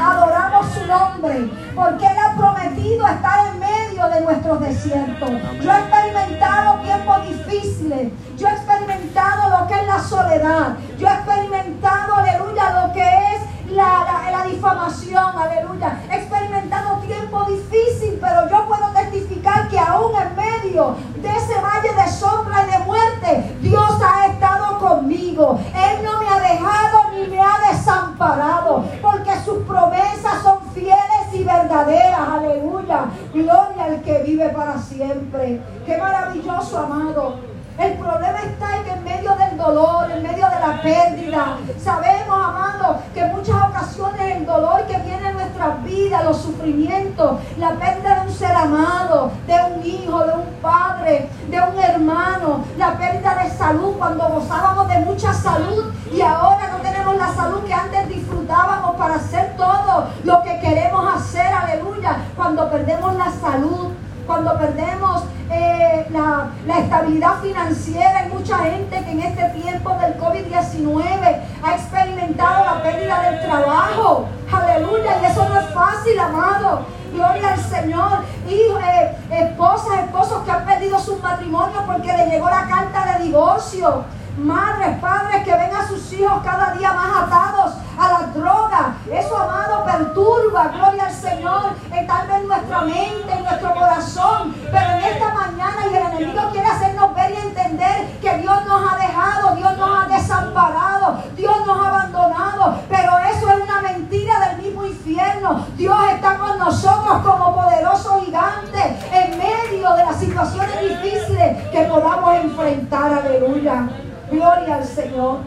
adoramos 0.00 0.66
su 0.72 0.86
nombre, 0.86 1.50
porque 1.74 2.06
Él 2.06 2.16
ha 2.18 2.36
prometido 2.36 3.06
estar 3.06 3.48
en 3.48 3.57
medio 3.98 4.08
de 4.14 4.20
nuestros 4.20 4.60
desiertos. 4.60 5.30
Yo 5.60 5.72
he 5.72 5.78
experimentado 5.78 6.80
tiempos 6.82 7.28
difíciles, 7.28 8.12
yo 8.36 8.46
he 8.46 8.52
experimentado 8.52 9.58
lo 9.58 9.66
que 9.66 9.74
es 9.74 9.86
la 9.86 9.98
soledad, 9.98 10.76
yo 10.98 11.08
he 11.08 11.12
experimentado, 11.12 12.14
aleluya, 12.14 12.86
lo 12.86 12.92
que 12.92 13.02
es 13.02 13.42
la, 13.70 14.30
la, 14.30 14.44
difamación, 14.44 15.36
aleluya. 15.36 16.00
He 16.10 16.16
experimentado 16.16 16.98
tiempo 16.98 17.44
difícil, 17.44 18.18
pero 18.20 18.48
yo 18.48 18.66
puedo 18.66 18.88
testificar 18.94 19.68
que 19.68 19.78
aún 19.78 20.12
en 20.16 20.36
medio 20.36 20.96
de 21.16 21.28
ese 21.28 21.54
valle 21.60 21.92
de 21.94 22.10
sombra 22.10 22.66
y 22.66 22.70
de 22.70 22.78
muerte, 22.84 23.56
Dios 23.60 23.90
ha 24.02 24.26
estado 24.26 24.78
conmigo. 24.78 25.60
Él 25.74 26.04
no 26.04 26.18
me 26.18 26.28
ha 26.28 26.40
dejado 26.40 27.10
ni 27.12 27.26
me 27.26 27.40
ha 27.40 27.70
desamparado, 27.70 28.84
porque 29.02 29.32
sus 29.44 29.58
promesas 29.64 30.42
son 30.42 30.60
fieles 30.72 31.18
y 31.32 31.44
verdaderas, 31.44 32.20
aleluya. 32.20 33.06
Gloria 33.42 33.84
al 33.84 34.02
que 34.02 34.22
vive 34.24 34.48
para 34.48 34.78
siempre. 34.78 35.60
Qué 35.86 35.96
maravilloso, 35.96 36.78
amado. 36.78 37.36
El 37.78 37.92
problema 37.92 38.38
está 38.40 38.76
en 38.76 38.84
que 38.84 38.90
en 38.90 39.04
medio 39.04 39.36
del 39.36 39.56
dolor, 39.56 40.10
en 40.10 40.22
medio 40.24 40.46
de 40.48 40.66
la 40.66 40.82
pérdida, 40.82 41.58
sabemos, 41.80 42.36
amado, 42.36 42.98
que 43.14 43.20
en 43.20 43.36
muchas 43.36 43.56
ocasiones 43.70 44.36
el 44.36 44.46
dolor 44.46 44.84
que 44.86 44.98
viene 44.98 45.27
en 45.27 45.27
nuestras 45.58 45.84
vidas, 45.84 46.24
los 46.24 46.36
sufrimientos, 46.38 47.40
la 47.58 47.70
pérdida 47.72 48.20
de 48.20 48.28
un 48.28 48.34
ser 48.34 48.54
amado, 48.54 49.32
de 49.46 49.54
un 49.54 49.84
hijo, 49.84 50.24
de 50.24 50.32
un 50.32 50.46
padre, 50.62 51.28
de 51.50 51.60
un 51.60 51.78
hermano, 51.78 52.64
la 52.76 52.96
pérdida 52.96 53.42
de 53.42 53.50
salud, 53.50 53.94
cuando 53.98 54.28
gozábamos 54.28 54.88
de 54.88 54.98
mucha 55.00 55.32
salud 55.32 55.92
y 56.12 56.20
ahora 56.20 56.68
no 56.70 56.78
tenemos 56.78 57.16
la 57.16 57.34
salud 57.34 57.64
que 57.64 57.74
antes 57.74 58.08
disfrutábamos 58.08 58.96
para 58.96 59.16
hacer 59.16 59.56
todo 59.56 60.06
lo 60.24 60.42
que 60.42 60.60
queremos 60.60 61.14
hacer, 61.14 61.52
aleluya, 61.52 62.18
cuando 62.36 62.70
perdemos 62.70 63.16
la 63.16 63.30
salud 63.32 63.88
cuando 64.28 64.58
perdemos 64.58 65.22
eh, 65.50 66.06
la, 66.10 66.50
estabilidad 66.78 67.40
financiera. 67.40 68.18
Hay 68.18 68.28
mucha 68.28 68.58
gente 68.58 69.02
que 69.02 69.10
en 69.10 69.20
este 69.20 69.48
tiempo 69.58 69.90
del 69.94 70.18
COVID-19 70.18 71.40
ha 71.62 71.74
experimentado 71.74 72.64
la 72.66 72.82
pérdida 72.82 73.22
del 73.22 73.40
trabajo. 73.40 74.26
Aleluya. 74.52 75.20
Y 75.22 75.24
eso 75.26 75.48
no 75.48 75.60
es 75.60 75.66
fácil, 75.74 76.18
amado. 76.18 76.86
Gloria 77.12 77.52
al 77.52 77.60
Señor. 77.60 78.18
Hijos, 78.48 78.82
eh, 78.82 79.16
esposas, 79.30 80.00
esposos 80.00 80.42
que 80.44 80.50
han 80.50 80.64
perdido 80.64 80.98
sus 80.98 81.22
matrimonios 81.22 81.82
porque 81.86 82.12
le 82.16 82.26
llegó 82.26 82.48
la 82.48 82.66
carta 82.66 83.18
de 83.18 83.24
divorcio. 83.24 84.04
Madres, 84.38 84.98
padres 85.00 85.42
que 85.42 85.50
ven 85.50 85.74
a 85.74 85.88
sus 85.88 86.12
hijos 86.12 86.40
cada 86.44 86.72
día 86.72 86.92
más 86.92 87.24
atados 87.24 87.74
a 87.98 88.12
la 88.12 88.26
droga. 88.28 88.94
Eso, 89.10 89.36
amado, 89.36 89.84
perturba, 89.84 90.68
gloria 90.68 91.06
al 91.06 91.12
Señor, 91.12 91.72
en 91.92 92.06
tal 92.06 92.28
vez 92.28 92.44
nuestra 92.44 92.80
mente, 92.82 93.32
en 93.32 93.42
nuestro 93.42 93.74
corazón. 93.74 94.54
Pero 94.70 94.90
en 94.92 95.04
esta 95.04 95.34
mañana 95.34 95.86
y 95.90 95.96
el 95.96 96.06
enemigo 96.06 96.50
quiere 96.52 96.68
hacernos 96.68 97.14
ver 97.14 97.32
y 97.32 97.36
entender 97.36 98.18
que 98.20 98.38
Dios 98.38 98.64
nos 98.66 98.92
ha 98.92 98.96
dejado, 98.96 99.56
Dios 99.56 99.76
nos 99.76 100.04
ha 100.04 100.08
desamparado, 100.08 101.22
Dios 101.36 101.66
nos 101.66 101.78
ha 101.78 101.88
abandonado. 101.88 102.78
Pero 102.88 103.18
eso 103.18 103.50
es 103.50 103.64
una 103.64 103.80
mentira 103.82 104.48
del 104.48 104.62
mismo 104.62 104.84
infierno. 104.84 105.66
Dios 105.76 105.98
está 106.14 106.38
con 106.38 106.58
nosotros 106.58 107.18
como 107.24 107.56
poderoso 107.56 108.22
gigante 108.24 108.96
en 109.12 109.36
medio 109.36 109.92
de 109.94 110.04
las 110.04 110.16
situaciones 110.16 110.80
difíciles 110.80 111.56
que 111.72 111.82
podamos 111.82 112.34
enfrentar. 112.36 113.12
Aleluya. 113.12 113.88
Gloria 114.30 114.74
al 114.74 114.84
Señor. 114.98 115.38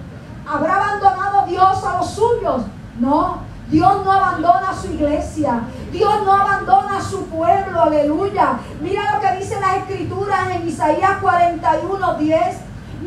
¿Habrá 0.48 0.76
abandonado 0.76 1.46
Dios 1.46 1.84
a 1.84 1.98
los 1.98 2.10
suyos? 2.12 2.62
No, 3.00 3.40
Dios 3.70 4.06
no 4.06 4.12
abandona 4.12 4.70
a 4.70 4.74
su 4.74 4.88
iglesia. 4.88 5.62
Dios 5.92 6.14
no 6.26 6.34
abandona 6.34 6.98
a 6.98 7.02
su 7.02 7.26
pueblo. 7.26 7.82
Aleluya. 7.82 8.60
Mira 8.80 9.14
lo 9.14 9.20
que 9.20 9.38
dice 9.38 9.60
la 9.60 9.76
escritura 9.76 10.54
en 10.54 10.68
Isaías 10.68 11.18
41, 11.22 12.14
10. 12.14 12.58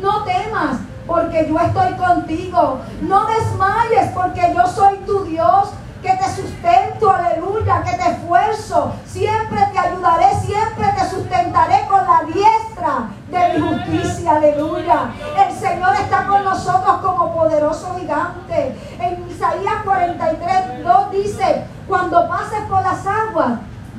No 0.01 0.23
temas 0.23 0.77
porque 1.07 1.47
yo 1.49 1.59
estoy 1.59 1.93
contigo. 1.93 2.79
No 3.01 3.25
desmayes 3.25 4.11
porque 4.13 4.53
yo 4.55 4.67
soy 4.67 4.97
tu 4.99 5.23
Dios 5.23 5.69
que 6.05 6.11
te 6.11 6.41
sustento, 6.41 7.09
aleluya, 7.09 7.83
que 7.83 7.97
te 7.97 8.11
esfuerzo. 8.11 8.93
Siempre 9.05 9.59
te 9.73 9.79
ayudaré, 9.79 10.35
siempre 10.45 10.85
te 10.97 11.09
sustentaré 11.09 11.87
con 11.89 12.05
la 12.05 12.23
diestra 12.31 13.09
de 13.29 13.59
mi 13.59 13.67
justicia, 13.67 14.35
aleluya. 14.35 15.11
Señor 15.65 15.95
está 15.95 16.27
con 16.27 16.43
nosotros 16.43 16.97
como 17.01 17.33
poderoso 17.33 17.95
gigante. 17.99 18.75
En 18.99 19.27
Isaías 19.27 19.81
43, 19.83 20.83
2 20.83 21.11
dice, 21.11 21.65
cuando 21.87 22.27
pases 22.27 22.61
por 22.69 22.83
las 22.83 23.03
aguas, 23.07 23.53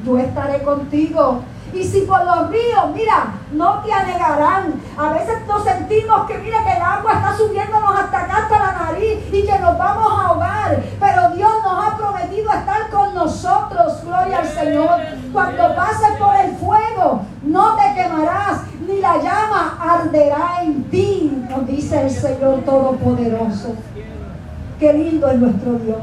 yo 0.04 0.16
estaré 0.16 0.62
contigo 0.62 1.42
y 1.72 1.82
si 1.82 2.02
por 2.02 2.24
los 2.24 2.50
ríos, 2.50 2.86
mira, 2.94 3.34
no 3.50 3.80
te 3.80 3.92
anegarán. 3.92 4.80
A 4.96 5.08
veces 5.10 5.44
nos 5.48 5.64
sentimos 5.64 6.26
que, 6.28 6.38
mira, 6.38 6.62
que 6.62 6.72
el 6.72 6.82
agua 6.82 7.12
está 7.14 7.36
subiéndonos 7.36 7.98
hasta 7.98 8.20
acá, 8.20 8.36
hasta 8.44 8.58
la 8.60 8.72
nariz 8.72 9.18
y 9.32 9.44
que 9.44 9.58
nos 9.58 9.76
vamos 9.76 10.12
a 10.12 10.26
ahogar. 10.28 10.80
Pero 11.00 11.30
Dios 11.30 11.50
nos 11.64 11.84
ha 11.84 11.96
prometido 11.96 12.52
estar 12.52 12.90
con 12.90 13.12
nosotros, 13.12 14.04
gloria 14.04 14.38
al 14.38 14.48
Señor. 14.48 15.00
Cuando 15.32 15.74
pases 15.74 16.16
por 16.18 16.36
el 16.36 16.56
fuego, 16.56 17.22
no 17.42 17.76
te 17.76 17.94
quemarás, 17.94 18.60
la 19.00 19.16
llama 19.18 19.78
arderá 19.80 20.62
en 20.62 20.84
ti, 20.84 21.44
nos 21.48 21.66
dice 21.66 22.02
el 22.02 22.10
Señor 22.10 22.60
Todopoderoso. 22.64 23.74
Qué 24.78 24.92
lindo 24.92 25.28
es 25.30 25.38
nuestro 25.38 25.72
Dios. 25.74 26.02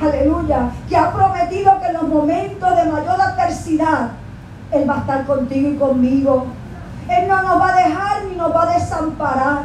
Aleluya. 0.00 0.70
Que 0.88 0.96
ha 0.96 1.12
prometido 1.12 1.80
que 1.80 1.86
en 1.86 1.94
los 1.94 2.08
momentos 2.08 2.76
de 2.76 2.90
mayor 2.90 3.20
adversidad, 3.20 4.10
él 4.72 4.88
va 4.88 4.96
a 4.96 4.98
estar 4.98 5.26
contigo 5.26 5.68
y 5.68 5.76
conmigo. 5.76 6.46
Él 7.08 7.28
no 7.28 7.42
nos 7.42 7.60
va 7.60 7.74
a 7.74 7.76
dejar 7.76 8.24
ni 8.28 8.36
nos 8.36 8.54
va 8.54 8.70
a 8.70 8.74
desamparar. 8.74 9.62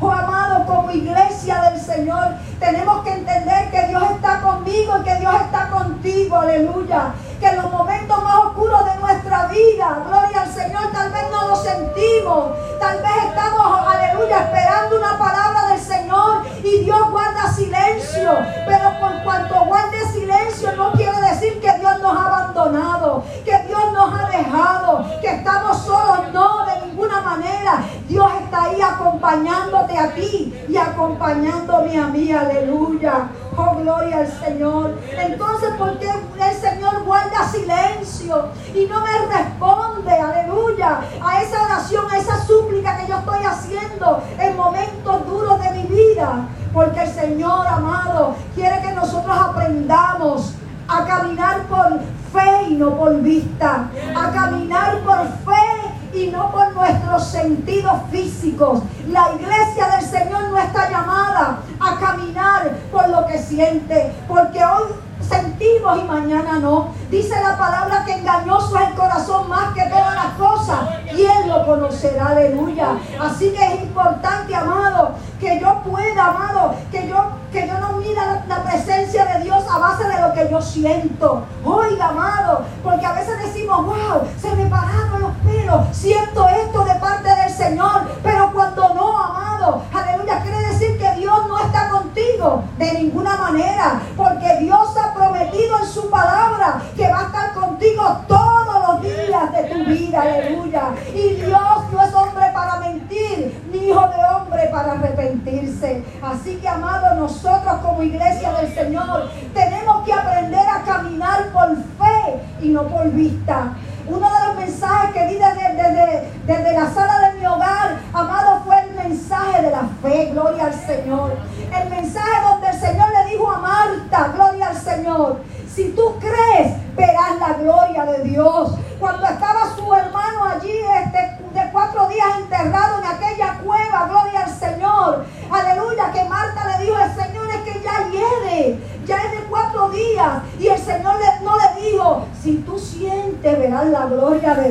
Oh 0.00 0.10
amado, 0.10 0.64
como 0.64 0.90
iglesia 0.90 1.60
del 1.70 1.78
Señor, 1.78 2.28
tenemos 2.58 3.04
que 3.04 3.12
entender 3.12 3.70
que 3.70 3.88
Dios 3.88 4.02
está 4.12 4.40
conmigo 4.40 4.98
y 4.98 5.04
que 5.04 5.14
Dios 5.16 5.34
está 5.44 5.68
contigo. 5.68 6.36
Aleluya. 6.36 7.12
Que 7.40 7.46
en 7.46 7.56
los 7.56 7.70
momentos 7.72 8.22
más 8.22 8.36
oscuros 8.44 8.84
de 8.84 9.00
nuestra 9.00 9.46
vida, 9.46 10.04
gloria 10.06 10.42
al 10.42 10.52
Señor, 10.52 10.92
tal 10.92 11.10
vez 11.10 11.22
no 11.30 11.48
lo 11.48 11.56
sentimos. 11.56 12.50
Tal 12.78 12.98
vez 12.98 13.12
estamos, 13.28 13.86
aleluya, 13.86 14.40
esperando 14.40 14.98
una 14.98 15.18
palabra 15.18 15.68
del 15.68 15.80
Señor 15.80 16.42
y 16.62 16.84
Dios 16.84 17.10
guarda 17.10 17.50
silencio. 17.52 18.38
Pero 18.66 19.00
por 19.00 19.22
cuanto 19.22 19.64
guarde 19.64 20.06
silencio, 20.12 20.72
no 20.76 20.92
quiere 20.92 21.18
decir 21.20 21.60
que 21.60 21.78
Dios 21.78 22.00
nos 22.00 22.16
ha 22.16 22.26
abandonado, 22.26 23.24
que 23.44 23.56
Dios 23.66 23.92
nos 23.92 24.12
ha 24.12 24.28
dejado, 24.28 25.04
que 25.22 25.28
estamos 25.28 25.78
solos. 25.78 26.32
No, 26.32 26.66
de 26.66 26.86
ninguna 26.86 27.20
manera. 27.22 27.84
Dios 28.08 28.30
está 28.42 28.64
ahí 28.64 28.80
acompañándote 28.82 29.96
a 29.96 30.14
ti 30.14 30.64
y 30.68 30.76
acompañándome 30.76 31.98
a 31.98 32.06
mí. 32.06 32.32
Aleluya. 32.32 33.28
Oh, 33.56 33.74
gloria 33.76 34.18
al 34.18 34.28
Señor. 34.28 34.98
Entonces, 35.12 35.70
¿por 35.76 35.98
qué 35.98 36.08
el 36.08 36.54
Señor 36.54 36.89
guarda 37.04 37.48
silencio 37.48 38.48
y 38.74 38.86
no 38.86 39.00
me 39.00 39.18
responde? 39.34 40.12
Aleluya. 40.12 41.00
A 41.22 41.42
esa 41.42 41.62
oración, 41.64 42.06
a 42.10 42.18
esa 42.18 42.44
súplica 42.44 42.96
que 42.96 43.06
yo 43.06 43.18
estoy 43.18 43.44
haciendo 43.44 44.22
en 44.38 44.56
momentos 44.56 45.26
duros 45.26 45.60
de 45.60 45.70
mi 45.72 45.82
vida. 45.84 46.48
Porque 46.72 47.02
el 47.02 47.10
Señor, 47.10 47.66
amado, 47.66 48.36
quiere 48.54 48.80
que 48.80 48.92
nosotros 48.92 49.36
aprendamos 49.36 50.54
a 50.86 51.04
caminar 51.04 51.62
por 51.66 52.00
fe 52.32 52.68
y 52.70 52.74
no 52.74 52.96
por 52.96 53.20
vista. 53.20 53.90
A 54.16 54.30
caminar 54.30 54.98
por 55.00 55.26
fe 55.44 55.90
y 56.12 56.28
no 56.28 56.50
por 56.50 56.72
nuestros 56.74 57.24
sentidos 57.24 57.94
físicos. 58.10 58.82
La 59.08 59.30
iglesia 59.34 59.88
del 59.96 60.04
Señor 60.04 60.42
no 60.50 60.58
está 60.58 60.90
llamada 60.90 61.58
a 61.78 61.96
caminar 61.98 62.70
por 62.92 63.08
lo 63.08 63.26
que 63.26 63.38
siente, 63.38 64.12
porque 64.28 64.64
hoy 64.64 64.92
sentimos 65.20 65.98
y 65.98 66.04
mañana 66.04 66.58
no. 66.58 66.88
Dice 67.10 67.34
la 67.40 67.58
palabra 67.58 68.04
que 68.04 68.14
engañoso 68.14 68.78
es 68.78 68.88
el 68.88 68.94
corazón 68.94 69.48
más 69.48 69.74
que 69.74 69.82
todas 69.82 70.14
las 70.14 70.34
cosas. 70.34 70.78
¿Quién 71.10 71.48
lo 71.48 71.66
conocerá? 71.66 72.28
Aleluya. 72.28 72.90
Así 73.20 73.50
que 73.50 73.64
es 73.64 73.82
importante, 73.82 74.54
amado, 74.54 75.14
que 75.40 75.58
yo 75.58 75.82
pueda, 75.82 76.26
amado, 76.26 76.74
que 76.92 77.08
yo, 77.08 77.16
que 77.50 77.66
yo 77.66 77.78
no 77.78 77.92
mira 77.94 78.44
la, 78.46 78.62
presencia 78.62 79.24
de 79.24 79.44
Dios 79.44 79.64
a 79.68 79.78
base 79.78 80.04
de 80.04 80.20
lo 80.20 80.32
que 80.34 80.48
yo 80.50 80.60
siento. 80.60 81.42
Oiga, 81.64 82.08
amado, 82.08 82.64
porque 82.84 83.06
a 83.06 83.12
veces 83.14 83.38
decimos, 83.42 83.86
wow, 83.86 84.22
se 84.40 84.54
me 84.54 84.66
pararon 84.66 85.22
los 85.22 85.32
pelos, 85.44 85.96
siento 85.96 86.48
esto 86.48 86.84
de 86.84 86.94
parte 86.96 87.28
del 87.28 87.50
Señor, 87.50 88.02
pero 88.22 88.52
cuando 88.52 88.94
no, 88.94 89.18
amado, 89.18 89.82
aleluya, 89.92 90.40
quiere 90.42 90.60
decir 90.68 90.98
que 90.98 91.20
Dios 91.20 91.46
no 91.48 91.58
está 91.58 91.88
contigo 91.88 92.64
de 92.78 92.92
ninguna 92.92 93.36
manera, 93.36 94.00
porque 94.16 94.58
Dios 94.60 94.96
ha 94.96 95.14
prometido 95.14 95.78
en 95.78 95.86
su 95.86 96.08
palabra 96.10 96.82
que 96.96 97.08
va 97.08 97.20
a 97.20 97.26
estar 97.26 97.54
contigo 97.54 98.20
todos 98.28 98.88
los 98.88 99.02
días 99.02 99.52
de 99.52 99.62
tu 99.64 99.84
vida, 99.84 100.22
aleluya. 100.22 100.90
Y 101.14 101.34
Dios 101.34 101.92
no 101.92 102.02
es 102.02 102.14
hombre 102.14 102.46
para 102.52 102.76
mentir, 102.80 103.62
ni 103.72 103.88
hijo 103.88 104.00
de 104.00 104.34
hombre 104.34 104.68
para 104.70 104.92
arrepentirse. 104.92 106.04
Así 106.22 106.56
que, 106.56 106.68
amado, 106.68 107.14
nosotros 107.16 107.74
como 107.82 108.02
iglesia 108.02 108.52
del 108.52 108.74
Señor 108.74 109.30
tenemos 109.54 110.04
que 110.04 110.12
aprender 110.12 110.66
a 110.68 110.82
caminar 110.82 111.50
por 111.52 111.76
fe 111.76 112.40
y 112.60 112.68
no 112.68 112.84
por 112.84 113.10
vista. 113.10 113.74
Uno 114.06 114.28
de 114.28 114.46
los 114.46 114.56
mensajes 114.56 115.12
que 115.12 115.26
di 115.28 115.34
desde, 115.36 116.28
desde, 116.44 116.72
la 116.72 116.90
sala 116.90 117.30
de 117.30 117.38
mi 117.38 117.46
hogar, 117.46 117.96
amado, 118.12 118.60
fue 118.64 118.80
el 118.80 118.94
mensaje 118.94 119.62
de 119.62 119.70
la 119.70 119.88
fe, 120.02 120.30
gloria 120.32 120.64
al 120.64 120.74
Señor. 120.74 121.36
El 121.80 121.90
mensaje 121.90 122.42
donde 122.50 122.68
el 122.68 122.80
Señor 122.80 123.08
le 123.10 123.30
dijo 123.30 123.50
a 123.50 123.58
Marta, 123.58 124.32
gloria 124.34 124.68
al 124.68 124.76
Señor, 124.76 125.42
si 125.72 125.90
tú 125.90 126.16
crees, 126.18 126.74
verás 126.96 127.38
la 127.38 127.54
gloria 127.54 128.04
de 128.04 128.24
Dios. 128.24 128.74
Cuando 128.98 129.24
estaba 129.24 129.74
su 129.76 129.94
hermano 129.94 130.44
allí, 130.44 130.72
este, 131.04 131.40
de 131.54 131.70
cuatro 131.72 132.06
días 132.08 132.38
enterrado 132.38 132.98
en 132.98 133.06
aquella 133.06 133.58
cueva, 133.64 134.06
gloria 134.08 134.44
al 134.44 134.50
Señor. 134.50 135.24
Aleluya, 135.50 136.12
que 136.12 136.24
Marta 136.24 136.76
le 136.78 136.84
dijo, 136.84 136.96
el 136.98 137.10
Señor 137.10 137.48
es 137.50 137.60
que 137.62 137.80
ya 137.80 138.08
hiede, 138.10 138.78
ya 139.04 139.16
es 139.16 139.32
de 139.32 139.38
cuatro 139.48 139.88
días. 139.90 140.42
Y 140.58 140.68
el 140.68 140.78
Señor 140.78 141.14
no 141.42 141.56
le 141.56 141.82
dijo, 141.82 142.26
si 142.42 142.56
tú 142.58 142.78
sientes, 142.78 143.58
verás 143.58 143.86
la 143.86 144.06
gloria 144.06 144.54
de 144.54 144.70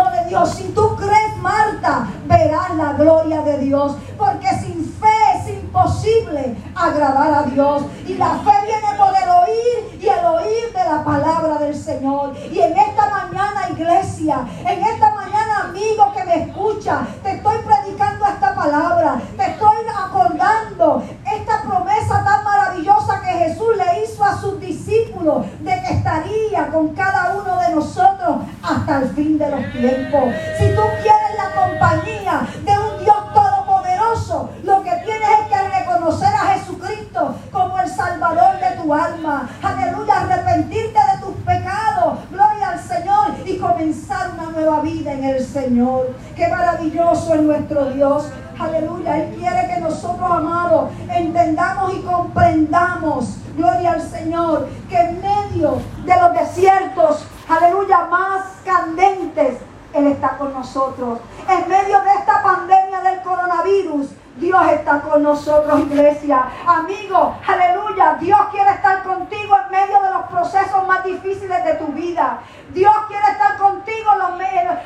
Dios. 0.00 0.14
Le 0.14 0.24
dijo, 0.28 0.46
si 0.46 0.72
tú 0.72 0.96
crees, 0.96 1.36
Marta, 1.38 2.06
verás 2.26 2.74
la 2.76 2.92
gloria 2.94 3.40
de 3.42 3.58
Dios. 3.58 3.96
Porque 4.18 4.48
sin 4.60 4.84
fe 4.84 5.08
es 5.36 5.48
imposible 5.48 6.56
agradar 6.74 7.34
a 7.34 7.42
Dios. 7.44 7.84
Y 8.06 8.14
la 8.14 8.38
fe 8.38 8.52
viene 8.66 8.88
por 8.98 9.08
el 9.08 9.28
oír 9.30 9.98
y 10.00 10.06
el 10.06 10.24
oír 10.24 10.72
de 10.72 10.84
la 10.84 11.04
palabra 11.04 11.58
del 11.58 11.74
Señor. 11.74 12.36
Y 12.50 12.60
en 12.60 12.76
esta 12.76 13.08
mañana, 13.08 13.68
iglesia, 13.70 14.46
en 14.66 14.84
esta 14.84 15.14
mañana, 15.14 15.64
amigo 15.68 16.12
que 16.14 16.24
me 16.24 16.42
escucha, 16.44 17.06
te 17.22 17.32
estoy 17.32 17.56
predicando 17.58 18.26
esta 18.26 18.54
palabra. 18.54 19.20
Te 19.36 19.50
estoy 19.50 19.78
acordando 19.96 21.02
esta 21.24 21.62
promesa 21.62 22.24
tan 22.24 22.44
maravillosa 22.44 22.89
Jesús 23.40 23.74
le 23.74 24.04
hizo 24.04 24.22
a 24.22 24.38
sus 24.38 24.60
discípulos 24.60 25.46
de 25.60 25.70
que 25.80 25.94
estaría 25.94 26.68
con 26.70 26.90
cada 26.90 27.34
uno 27.36 27.58
de 27.58 27.74
nosotros 27.74 28.36
hasta 28.62 28.98
el 28.98 29.08
fin 29.10 29.38
de 29.38 29.48
los 29.48 29.72
tiempos. 29.72 30.34
Si 30.58 30.66
tú 30.74 30.82
quieres 31.00 31.32
la 31.38 31.62
compañía 31.62 32.46
de 32.66 32.72
un 32.72 33.02
Dios 33.02 33.16
todopoderoso, 33.32 34.50
lo 34.62 34.82
que 34.82 34.90
tienes 35.06 35.28
es 35.40 35.48
que 35.48 35.78
reconocer 35.80 36.28
a 36.28 36.52
Jesucristo 36.52 37.34
como 37.50 37.80
el 37.80 37.88
Salvador 37.88 38.58
de 38.60 38.82
tu 38.82 38.92
alma. 38.92 39.48
Aleluya, 39.62 40.20
arrepentirte 40.20 40.98
de 40.98 41.24
tus 41.24 41.34
pecados. 41.36 42.18
Gloria 42.30 42.70
al 42.72 42.78
Señor 42.78 43.36
y 43.46 43.56
comenzar 43.56 44.32
una 44.34 44.50
nueva 44.50 44.82
vida 44.82 45.14
en 45.14 45.24
el 45.24 45.42
Señor. 45.42 46.14
Qué 46.36 46.46
maravilloso 46.46 47.34
es 47.34 47.40
nuestro 47.40 47.86
Dios. 47.86 48.24
Aleluya. 48.60 49.16
Él 49.16 49.36
quiere 49.36 49.74
que 49.74 49.80
nosotros, 49.80 50.30
amados, 50.30 50.90
entendamos 51.08 51.94
y 51.94 52.02
comprendamos, 52.02 53.36
gloria 53.56 53.92
al 53.92 54.02
Señor, 54.02 54.68
que 54.88 54.96
en 54.96 55.20
medio 55.22 55.78
de 56.04 56.20
los 56.20 56.32
desiertos, 56.34 57.24
aleluya, 57.48 58.06
más 58.10 58.44
candentes, 58.64 59.58
Él 59.94 60.06
está 60.08 60.36
con 60.36 60.52
nosotros. 60.52 61.20
En 61.48 61.68
medio 61.68 62.00
de 62.02 62.10
esta 62.18 62.42
pandemia 62.42 63.00
del 63.00 63.22
coronavirus, 63.22 64.10
Dios 64.36 64.72
está 64.72 65.00
con 65.00 65.22
nosotros, 65.22 65.80
iglesia. 65.80 66.44
Amigo, 66.66 67.36
aleluya. 67.46 67.79
Dios 68.18 68.40
quiere 68.50 68.70
estar 68.70 69.02
contigo 69.02 69.56
en 69.64 69.70
medio 69.70 70.00
de 70.00 70.10
los 70.10 70.22
procesos 70.26 70.86
más 70.86 71.04
difíciles 71.04 71.64
de 71.64 71.74
tu 71.74 71.86
vida. 71.88 72.40
Dios 72.70 72.94
quiere 73.08 73.26
estar 73.32 73.56
contigo 73.56 74.10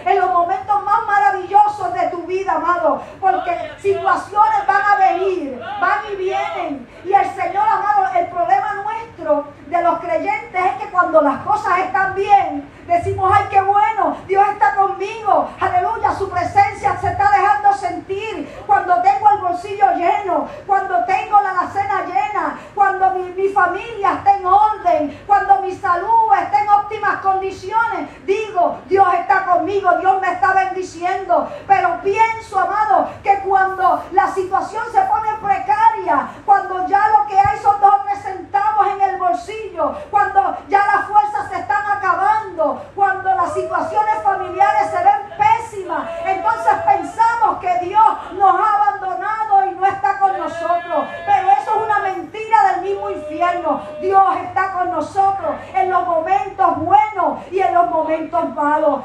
en 0.04 0.20
los 0.20 0.32
momentos 0.32 0.84
más 0.84 1.06
maravillosos 1.06 1.92
de 1.92 2.08
tu 2.08 2.22
vida, 2.22 2.52
amado. 2.52 3.02
Porque 3.20 3.72
situaciones 3.78 4.66
van 4.66 4.82
a 4.82 4.96
venir, 4.96 5.60
van 5.80 5.98
y 6.12 6.16
vienen. 6.16 6.88
Y 7.04 7.12
el 7.12 7.30
Señor, 7.34 7.68
amado, 7.68 8.08
el 8.18 8.26
problema 8.28 8.74
nuestro 8.82 9.48
de 9.66 9.82
los 9.82 9.98
creyentes 10.00 10.64
es 10.64 10.72
que 10.82 10.83
cuando 10.94 11.20
las 11.22 11.38
cosas 11.38 11.80
están 11.80 12.14
bien, 12.14 12.70
decimos, 12.86 13.28
ay, 13.34 13.46
qué 13.50 13.60
bueno, 13.60 14.16
Dios 14.28 14.46
está 14.48 14.76
conmigo. 14.76 15.50
Aleluya, 15.58 16.14
su 16.14 16.30
presencia 16.30 16.96
se 17.00 17.08
está 17.08 17.32
dejando 17.32 17.72
sentir. 17.74 18.48
Cuando 18.64 19.02
tengo 19.02 19.28
el 19.30 19.38
bolsillo 19.38 19.86
lleno, 19.96 20.48
cuando 20.68 21.04
tengo 21.04 21.40
la 21.40 21.68
cena 21.72 22.04
llena, 22.06 22.60
cuando 22.76 23.10
mi, 23.10 23.24
mi 23.32 23.48
familia 23.48 24.12
está 24.18 24.36
en 24.36 24.46
orden, 24.46 25.22
cuando 25.26 25.62
mi 25.62 25.74
salud 25.74 26.32
está 26.40 26.62
en 26.62 26.68
óptimas 26.68 27.16
condiciones, 27.18 28.24
digo, 28.24 28.78
Dios 28.86 29.08
está 29.14 29.46
conmigo, 29.46 29.98
Dios 29.98 30.20
me 30.20 30.32
está 30.32 30.52
bendiciendo. 30.52 31.48
Pero 31.66 32.00
pienso, 32.04 32.60
amado, 32.60 33.08
que 33.24 33.40
cuando 33.40 34.04
la 34.12 34.28
situación 34.32 34.84
se 34.92 35.00
pone 35.02 35.32
precaria, 35.42 36.28
cuando 36.46 36.86
ya 36.86 37.08
lo 37.08 37.26
que 37.26 37.36
hay 37.36 37.58
son 37.58 37.80
dos 37.80 37.94
centavos 38.24 38.86
en 38.88 39.02
el 39.02 39.16
bolsillo, 39.18 39.94
cuando 40.10 40.56
ya 40.68 40.83
las 40.86 41.06
fuerzas 41.08 41.48
se 41.50 41.58
están 41.60 41.86
acabando, 41.86 42.82
cuando 42.94 43.34
las 43.34 43.52
situaciones 43.54 44.22
familiares 44.22 44.90
se 44.90 44.96
ven 44.96 45.38
pésimas, 45.38 46.08
entonces 46.24 46.72
pensamos 46.86 47.58
que 47.60 47.86
Dios 47.86 48.04
nos 48.34 48.54
ha 48.54 48.76
abandonado 48.76 49.66
y 49.66 49.74
no 49.74 49.86
está 49.86 50.18
con 50.18 50.38
nosotros. 50.38 51.04
Pero 51.26 51.50
eso 51.50 51.70
es 51.74 51.82
una 51.84 51.98
mentira 52.00 52.72
del 52.72 52.82
mismo 52.82 53.10
infierno. 53.10 53.82
Dios 54.00 54.36
está 54.44 54.72
con 54.72 54.90
nosotros 54.90 55.54
en 55.74 55.90
los 55.90 56.06
momentos 56.06 56.76
buenos 56.78 57.46
y 57.50 57.60
en 57.60 57.74
los 57.74 57.90
momentos 57.90 58.54
malos. 58.54 59.00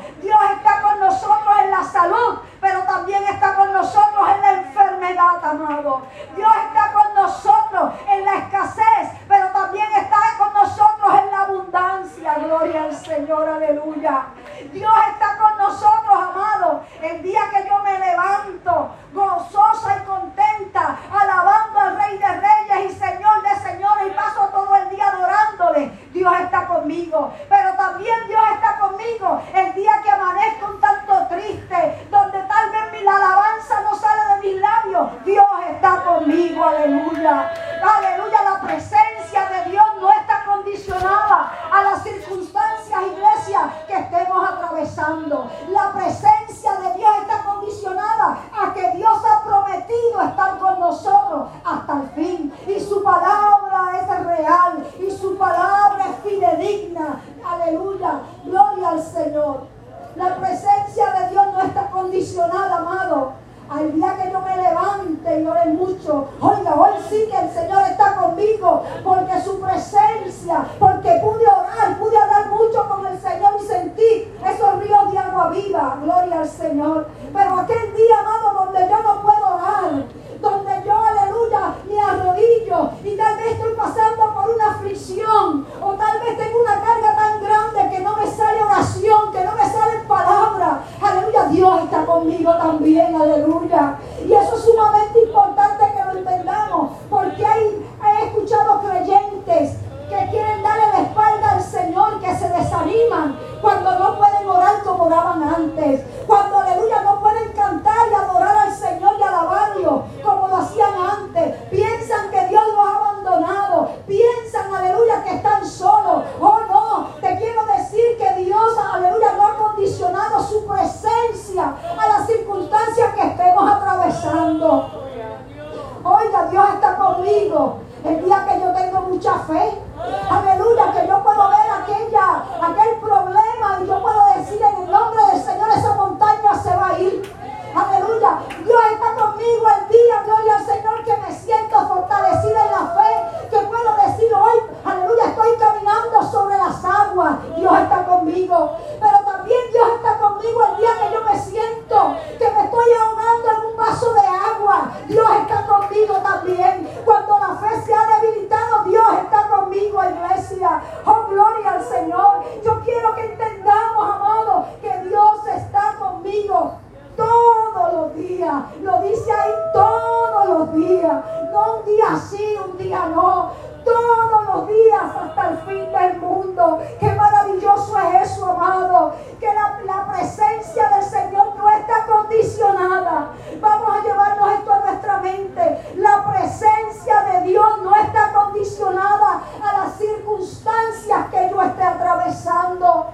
Día 172.09 172.21
sí, 172.29 172.57
un 172.65 172.77
día 172.77 173.05
no. 173.13 173.51
Todos 173.85 174.45
los 174.45 174.67
días 174.67 175.01
hasta 175.01 175.49
el 175.49 175.57
fin 175.59 175.91
del 175.91 176.17
mundo. 176.19 176.79
Qué 176.99 177.11
maravilloso 177.11 177.97
es 177.97 178.31
eso, 178.31 178.45
amado. 178.45 179.13
Que 179.39 179.47
la, 179.47 179.79
la 179.85 180.11
presencia 180.11 180.89
del 180.89 181.03
Señor 181.03 181.55
no 181.57 181.69
está 181.69 182.05
condicionada. 182.05 183.29
Vamos 183.59 183.89
a 183.89 184.03
llevarnos 184.03 184.51
esto 184.53 184.73
a 184.73 184.79
nuestra 184.79 185.17
mente. 185.19 185.93
La 185.95 186.23
presencia 186.31 187.21
de 187.23 187.47
Dios 187.47 187.81
no 187.83 187.95
está 187.95 188.33
condicionada 188.33 189.41
a 189.63 189.77
las 189.77 189.97
circunstancias 189.97 191.27
que 191.31 191.49
yo 191.49 191.61
esté 191.61 191.83
atravesando. 191.83 193.07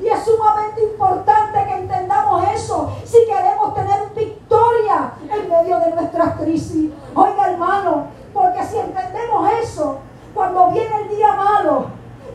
Y 0.00 0.08
es 0.08 0.24
sumamente 0.24 0.82
importante 0.82 1.64
que 1.66 1.76
entendamos 1.76 2.44
eso 2.52 2.90
si 3.04 3.24
queremos 3.26 3.74
tener 3.74 4.08
victoria 4.14 5.12
en 5.30 5.48
medio 5.48 5.78
de 5.78 5.92
nuestras 5.92 6.34
crisis. 6.36 6.90
Oiga 7.14 7.50
hermano, 7.50 8.08
porque 8.54 8.68
si 8.68 8.78
entendemos 8.78 9.50
eso, 9.62 9.98
cuando 10.32 10.70
viene 10.70 11.02
el 11.02 11.08
día 11.08 11.32
malo, 11.32 11.86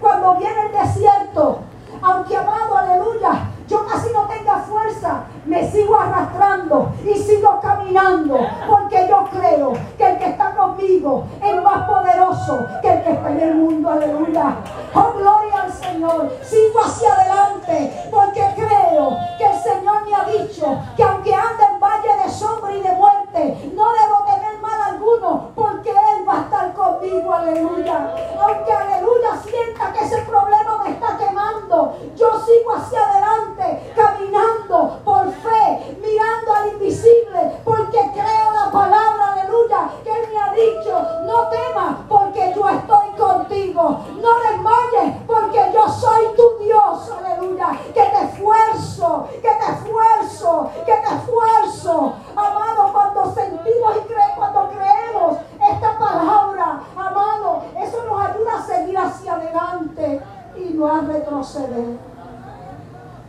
cuando 0.01 0.35
viene 0.35 0.65
el 0.65 0.71
desierto, 0.71 1.59
aunque 2.01 2.35
amado, 2.35 2.77
aleluya, 2.77 3.49
yo 3.67 3.85
casi 3.85 4.11
no 4.11 4.23
tenga 4.23 4.57
fuerza, 4.57 5.25
me 5.45 5.69
sigo 5.69 5.95
arrastrando 5.95 6.91
y 7.05 7.15
sigo 7.15 7.59
caminando, 7.61 8.39
porque 8.67 9.07
yo 9.07 9.25
creo 9.31 9.73
que 9.97 10.09
el 10.09 10.17
que 10.17 10.29
está 10.29 10.55
conmigo 10.55 11.25
es 11.41 11.61
más 11.61 11.87
poderoso 11.87 12.65
que 12.81 12.91
el 12.91 13.03
que 13.03 13.11
está 13.11 13.29
en 13.29 13.39
el 13.39 13.55
mundo, 13.55 13.89
aleluya. 13.91 14.55
Oh, 14.93 15.13
gloria 15.15 15.61
al 15.63 15.71
Señor, 15.71 16.31
sigo 16.41 16.79
hacia 16.83 17.13
adelante, 17.13 18.09
porque 18.11 18.43
creo 18.55 19.17
que 19.37 19.45
el 19.45 19.59
Señor 19.59 20.05
me 20.05 20.15
ha 20.15 20.23
dicho 20.25 20.79
que 20.97 21.03
aunque 21.03 21.33
ande 21.33 21.63
en 21.71 21.79
valle 21.79 22.23
de 22.23 22.29
sombra 22.29 22.71
y 22.71 22.81
de 22.81 22.91
muerte, 22.93 23.71
no 23.75 23.85
debo 23.93 24.25
tener 24.25 24.59
mal 24.59 24.81
alguno, 24.81 25.51
porque 25.55 25.89
Él 25.89 26.27
va 26.27 26.39
a 26.39 26.41
estar 26.41 26.73
conmigo, 26.73 27.33
aleluya. 27.33 28.13
Aunque, 28.41 28.71
aleluya, 28.71 29.29
sienta 29.43 29.93
que 29.93 30.05
ese 30.05 30.21
problema 30.23 30.83
me 30.83 30.91
está 30.91 31.17
quemando, 31.17 31.95
yo 32.15 32.27
sigo 32.45 32.73
hacia 32.73 32.99
adelante, 33.09 33.93
caminando 33.95 34.99
por 35.03 35.31
fe, 35.31 35.97
mirando 36.01 36.53
al 36.53 36.69
invisible, 36.73 37.61
porque 37.63 37.99
creo 38.13 38.51
la 38.53 38.71
palabra, 38.71 39.33
aleluya, 39.33 39.89
que 40.03 40.11
Él 40.11 40.29
me 40.31 40.39
ha 40.39 40.53
dicho, 40.53 41.01
no 41.25 41.47
temas, 41.49 41.95
porque 42.07 42.53
yo 42.55 42.69
estoy 42.69 43.09
contigo, 43.17 43.99
no 44.21 44.39
desmayes, 44.39 45.15
porque 45.27 45.71
yo 45.73 45.87
soy 45.89 46.35
tu 46.35 46.63
Dios, 46.63 47.11
aleluya, 47.11 47.79
que 47.93 48.01
te 48.01 48.25
esfuerzo, 48.25 49.27
que 49.41 49.49
te 49.49 49.71
esfuerzo, 49.71 50.69
que 50.85 50.93
te 50.93 51.15
esfuerzo, 51.15 52.13
amado, 52.35 52.93
cuando 52.93 53.33
sentimos 53.33 53.95
y 53.97 54.07
creemos, 54.07 54.37
cuando 54.37 54.69
creemos 54.69 55.37
esta 55.71 55.97
palabra, 55.97 56.81
amado, 56.95 57.63
eso 57.77 58.03
nos 58.05 58.29
ayuda 58.29 58.57
a 58.57 58.65
seguir 58.65 58.97
hacia 58.97 59.33
adelante 59.33 60.21
y 60.55 60.73
no 60.73 60.87
a 60.87 61.01
retroceder. 61.01 61.97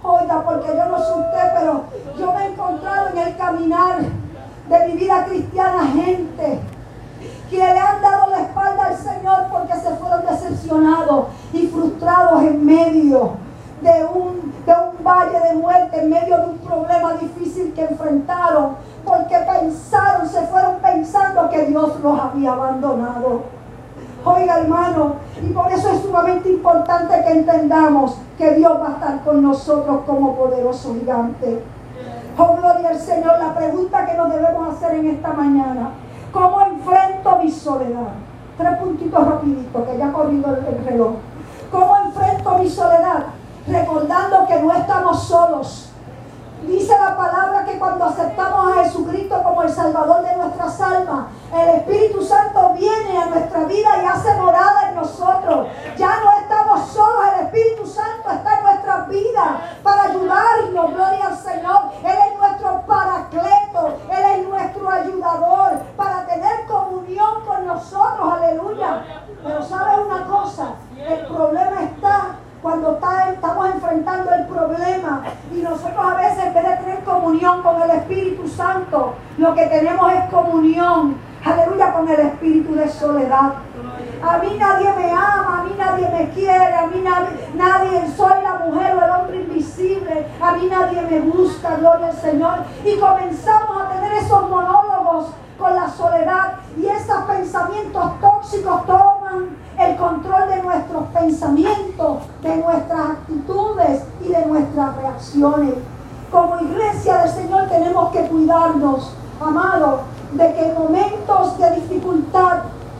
Oiga, 0.02 0.42
porque 0.44 0.68
yo 0.68 0.84
no 0.86 0.98
sé 0.98 1.12
usted, 1.12 1.52
pero 1.54 1.84
yo 2.18 2.32
me 2.32 2.44
he 2.44 2.52
encontrado 2.52 3.08
en 3.08 3.18
el 3.18 3.36
caminar 3.36 3.98
de 4.68 4.86
mi 4.86 4.92
vida 4.94 5.24
cristiana 5.26 5.86
gente 5.86 6.60
que 7.50 7.56
le 7.56 7.78
han 7.78 8.00
dado 8.00 8.30
la 8.30 8.42
espalda 8.42 8.86
al 8.86 8.96
Señor 8.96 9.46
porque 9.50 9.74
se 9.74 9.90
fueron 9.96 10.24
decepcionados 10.24 11.26
y 11.52 11.66
frustrados 11.66 12.42
en 12.44 12.64
medio 12.64 13.32
de 13.82 14.04
un, 14.04 14.54
de 14.64 14.72
un 14.72 15.04
valle 15.04 15.40
de 15.40 15.54
muerte, 15.54 16.00
en 16.00 16.10
medio 16.10 16.36
de 16.38 16.46
un 16.46 16.58
problema 16.58 17.14
difícil 17.14 17.72
que 17.74 17.82
enfrentaron, 17.82 18.76
porque 19.04 19.36
pensaron, 19.36 20.28
se 20.28 20.42
fueron 20.46 20.76
pensando 20.80 21.48
que 21.48 21.66
Abandonado. 22.46 23.42
Oiga 24.24 24.58
hermano, 24.58 25.14
y 25.42 25.50
por 25.52 25.72
eso 25.72 25.90
es 25.90 26.02
sumamente 26.02 26.50
importante 26.50 27.24
que 27.24 27.32
entendamos 27.32 28.18
que 28.36 28.54
Dios 28.54 28.72
va 28.80 28.88
a 28.88 28.92
estar 28.92 29.24
con 29.24 29.42
nosotros 29.42 30.00
como 30.06 30.36
poderoso 30.36 30.94
gigante. 30.94 31.62
Oh, 32.36 32.56
gloria 32.56 32.90
al 32.90 32.98
Señor. 32.98 33.38
La 33.38 33.54
pregunta 33.54 34.06
que 34.06 34.16
nos 34.16 34.30
debemos 34.32 34.74
hacer 34.74 34.98
en 34.98 35.08
esta 35.08 35.32
mañana, 35.32 35.90
¿cómo 36.32 36.60
enfrento 36.60 37.38
mi 37.42 37.50
soledad? 37.50 38.12
Tres 38.58 38.76
puntitos 38.78 39.26
rapiditos, 39.26 39.88
que 39.88 39.98
ya 39.98 40.08
ha 40.08 40.12
corrido 40.12 40.56
el 40.56 40.84
reloj. 40.84 41.12
¿Cómo 41.70 41.96
enfrento 41.96 42.58
mi 42.58 42.68
soledad? 42.68 43.26
Recordando 43.66 44.46
que 44.46 44.62
no 44.62 44.72
estamos 44.72 45.22
solos. 45.22 45.89
Dice 46.62 46.92
la 46.98 47.16
palabra 47.16 47.64
que 47.64 47.78
cuando 47.78 48.04
aceptamos 48.04 48.70
a 48.70 48.84
Jesucristo 48.84 49.42
como 49.42 49.62
el 49.62 49.70
Salvador 49.70 50.22
de 50.22 50.36
nuestras 50.36 50.78
almas, 50.80 51.26
el 51.54 51.68
Espíritu 51.70 52.22
Santo 52.22 52.74
viene 52.74 53.16
a 53.16 53.26
nuestra 53.26 53.64
vida 53.64 54.02
y 54.02 54.06
hace 54.06 54.34
morada 54.34 54.90
en 54.90 54.96
nosotros. 54.96 55.68
Ya 55.96 56.20
no 56.20 56.32
estamos 56.40 56.88
solos, 56.90 57.24
el 57.34 57.46
Espíritu 57.46 57.86
Santo 57.86 58.30
está 58.30 58.58
en 58.58 58.62
nuestras 58.64 59.08
vidas 59.08 59.48
para 59.82 60.02
ayudarnos, 60.04 60.94
gloria 60.94 61.26
al 61.28 61.38
Señor. 61.38 61.80
Él 62.04 62.18
es 62.30 62.38
nuestro 62.38 62.82
paracleto, 62.86 63.98
Él 64.10 64.40
es 64.40 64.48
nuestro 64.48 64.90
ayudador 64.90 65.78
para 65.96 66.26
tener 66.26 66.66
comunión 66.66 67.44
con 67.46 67.66
nosotros, 67.66 68.34
aleluya. 68.34 69.02
Pero 69.42 69.62
¿sabes 69.62 69.98
una 70.06 70.26
cosa? 70.26 70.74
El 70.94 71.26
problema 71.26 71.82
está 71.84 72.36
cuando 72.62 72.92
está, 72.92 73.30
estamos 73.32 73.66
enfrentando 73.74 74.34
el 74.34 74.46
problema 74.46 75.22
y 75.54 75.62
nosotros 75.62 75.98
a 75.98 76.14
veces 76.14 76.44
en 76.44 76.54
vez 76.54 76.64
de 76.64 76.76
tener 76.76 77.04
comunión 77.04 77.62
con 77.62 77.80
el 77.82 77.90
Espíritu 77.90 78.46
Santo, 78.48 79.14
lo 79.38 79.54
que 79.54 79.66
tenemos 79.66 80.12
es 80.12 80.24
comunión, 80.30 81.16
aleluya, 81.44 81.92
con 81.92 82.08
el 82.08 82.20
espíritu 82.20 82.74
de 82.74 82.88
soledad. 82.88 83.52
A 84.22 84.38
mí 84.38 84.56
nadie 84.58 84.92
me 84.92 85.10
ama, 85.10 85.60
a 85.60 85.64
mí 85.64 85.74
nadie 85.78 86.08
me 86.10 86.28
quiere, 86.30 86.74
a 86.76 86.86
mí 86.86 87.00
nadie, 87.02 87.48
nadie, 87.54 88.06
soy 88.14 88.42
la 88.42 88.66
mujer 88.66 88.94
o 88.94 89.04
el 89.04 89.10
hombre 89.10 89.36
invisible, 89.36 90.26
a 90.42 90.52
mí 90.52 90.68
nadie 90.70 91.00
me 91.02 91.20
busca, 91.20 91.76
gloria 91.76 92.08
al 92.08 92.16
Señor. 92.16 92.58
Y 92.84 92.98
comenzamos 92.98 93.82
a 93.82 93.88
tener 93.88 94.12
esos 94.12 94.50
monólogos 94.50 95.30
con 95.58 95.74
la 95.74 95.88
soledad 95.88 96.56
y 96.76 96.86
esos 96.86 97.22
pensamientos 97.22 98.20
tóxicos 98.20 98.86
toman 98.86 99.19
el 99.80 99.96
control 99.96 100.48
de 100.48 100.62
nuestros 100.62 101.04
pensamientos, 101.08 102.18
de 102.42 102.56
nuestras 102.56 103.00
actitudes 103.00 104.02
y 104.22 104.28
de 104.28 104.46
nuestras 104.46 104.96
reacciones. 104.96 105.74
Como 106.30 106.60
iglesia 106.60 107.18
del 107.18 107.30
Señor 107.30 107.68
tenemos 107.68 108.12
que 108.12 108.26
cuidarnos, 108.26 109.12
amados, 109.40 110.00
de 110.32 110.54
que 110.54 110.68
en 110.68 110.74
momentos 110.78 111.58
de 111.58 111.70
dificultad 111.76 112.58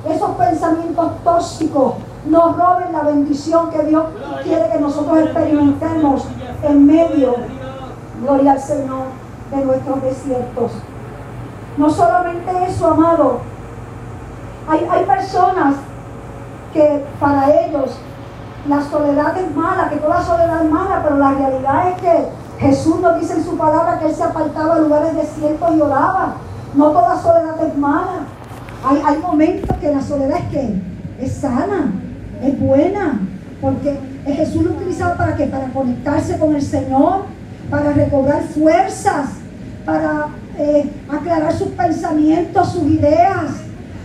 esos 0.09 0.31
pensamientos 0.31 1.13
tóxicos 1.23 1.95
nos 2.27 2.57
roben 2.57 2.93
la 2.93 3.03
bendición 3.03 3.71
que 3.71 3.83
Dios 3.85 4.05
quiere 4.43 4.71
que 4.71 4.81
nosotros 4.81 5.19
experimentemos 5.19 6.25
en 6.63 6.87
medio, 6.87 7.35
gloria 8.23 8.53
al 8.53 8.61
Señor, 8.61 9.05
de 9.51 9.65
nuestros 9.65 10.03
desiertos. 10.03 10.73
No 11.77 11.91
solamente 11.91 12.51
eso, 12.67 12.89
amado, 12.89 13.41
hay, 14.69 14.87
hay 14.91 15.05
personas 15.05 15.77
que 16.73 17.05
para 17.19 17.51
ellos 17.65 17.97
la 18.69 18.83
soledad 18.83 19.37
es 19.39 19.55
mala, 19.55 19.89
que 19.89 19.97
toda 19.97 20.23
soledad 20.23 20.65
es 20.65 20.71
mala, 20.71 21.01
pero 21.03 21.17
la 21.17 21.33
realidad 21.33 21.89
es 21.91 22.03
que 22.03 22.29
Jesús 22.59 23.01
nos 23.01 23.19
dice 23.19 23.35
en 23.35 23.45
su 23.45 23.57
palabra 23.57 23.99
que 23.99 24.07
Él 24.07 24.15
se 24.15 24.23
apartaba 24.23 24.77
a 24.77 24.79
lugares 24.81 25.17
desiertos 25.17 25.77
y 25.77 25.81
oraba. 25.81 26.35
No 26.75 26.91
toda 26.91 27.21
soledad 27.21 27.67
es 27.67 27.77
mala. 27.77 28.27
Hay, 28.85 29.03
hay 29.05 29.19
momentos 29.19 29.77
que 29.79 29.93
la 29.93 30.03
soledad 30.03 30.39
es 30.39 30.51
que 30.51 30.83
es 31.21 31.33
sana, 31.33 31.93
es 32.43 32.59
buena, 32.61 33.19
porque 33.61 33.99
Jesús 34.27 34.63
lo 34.63 34.73
utilizaba 34.73 35.17
para 35.17 35.37
que 35.37 35.47
Para 35.47 35.67
conectarse 35.73 36.39
con 36.39 36.55
el 36.55 36.63
Señor, 36.63 37.25
para 37.71 37.93
recobrar 37.93 38.43
fuerzas, 38.43 39.31
para 39.85 40.29
eh, 40.59 40.91
aclarar 41.11 41.53
sus 41.53 41.69
pensamientos, 41.69 42.73
sus 42.73 42.85
ideas. 42.85 43.53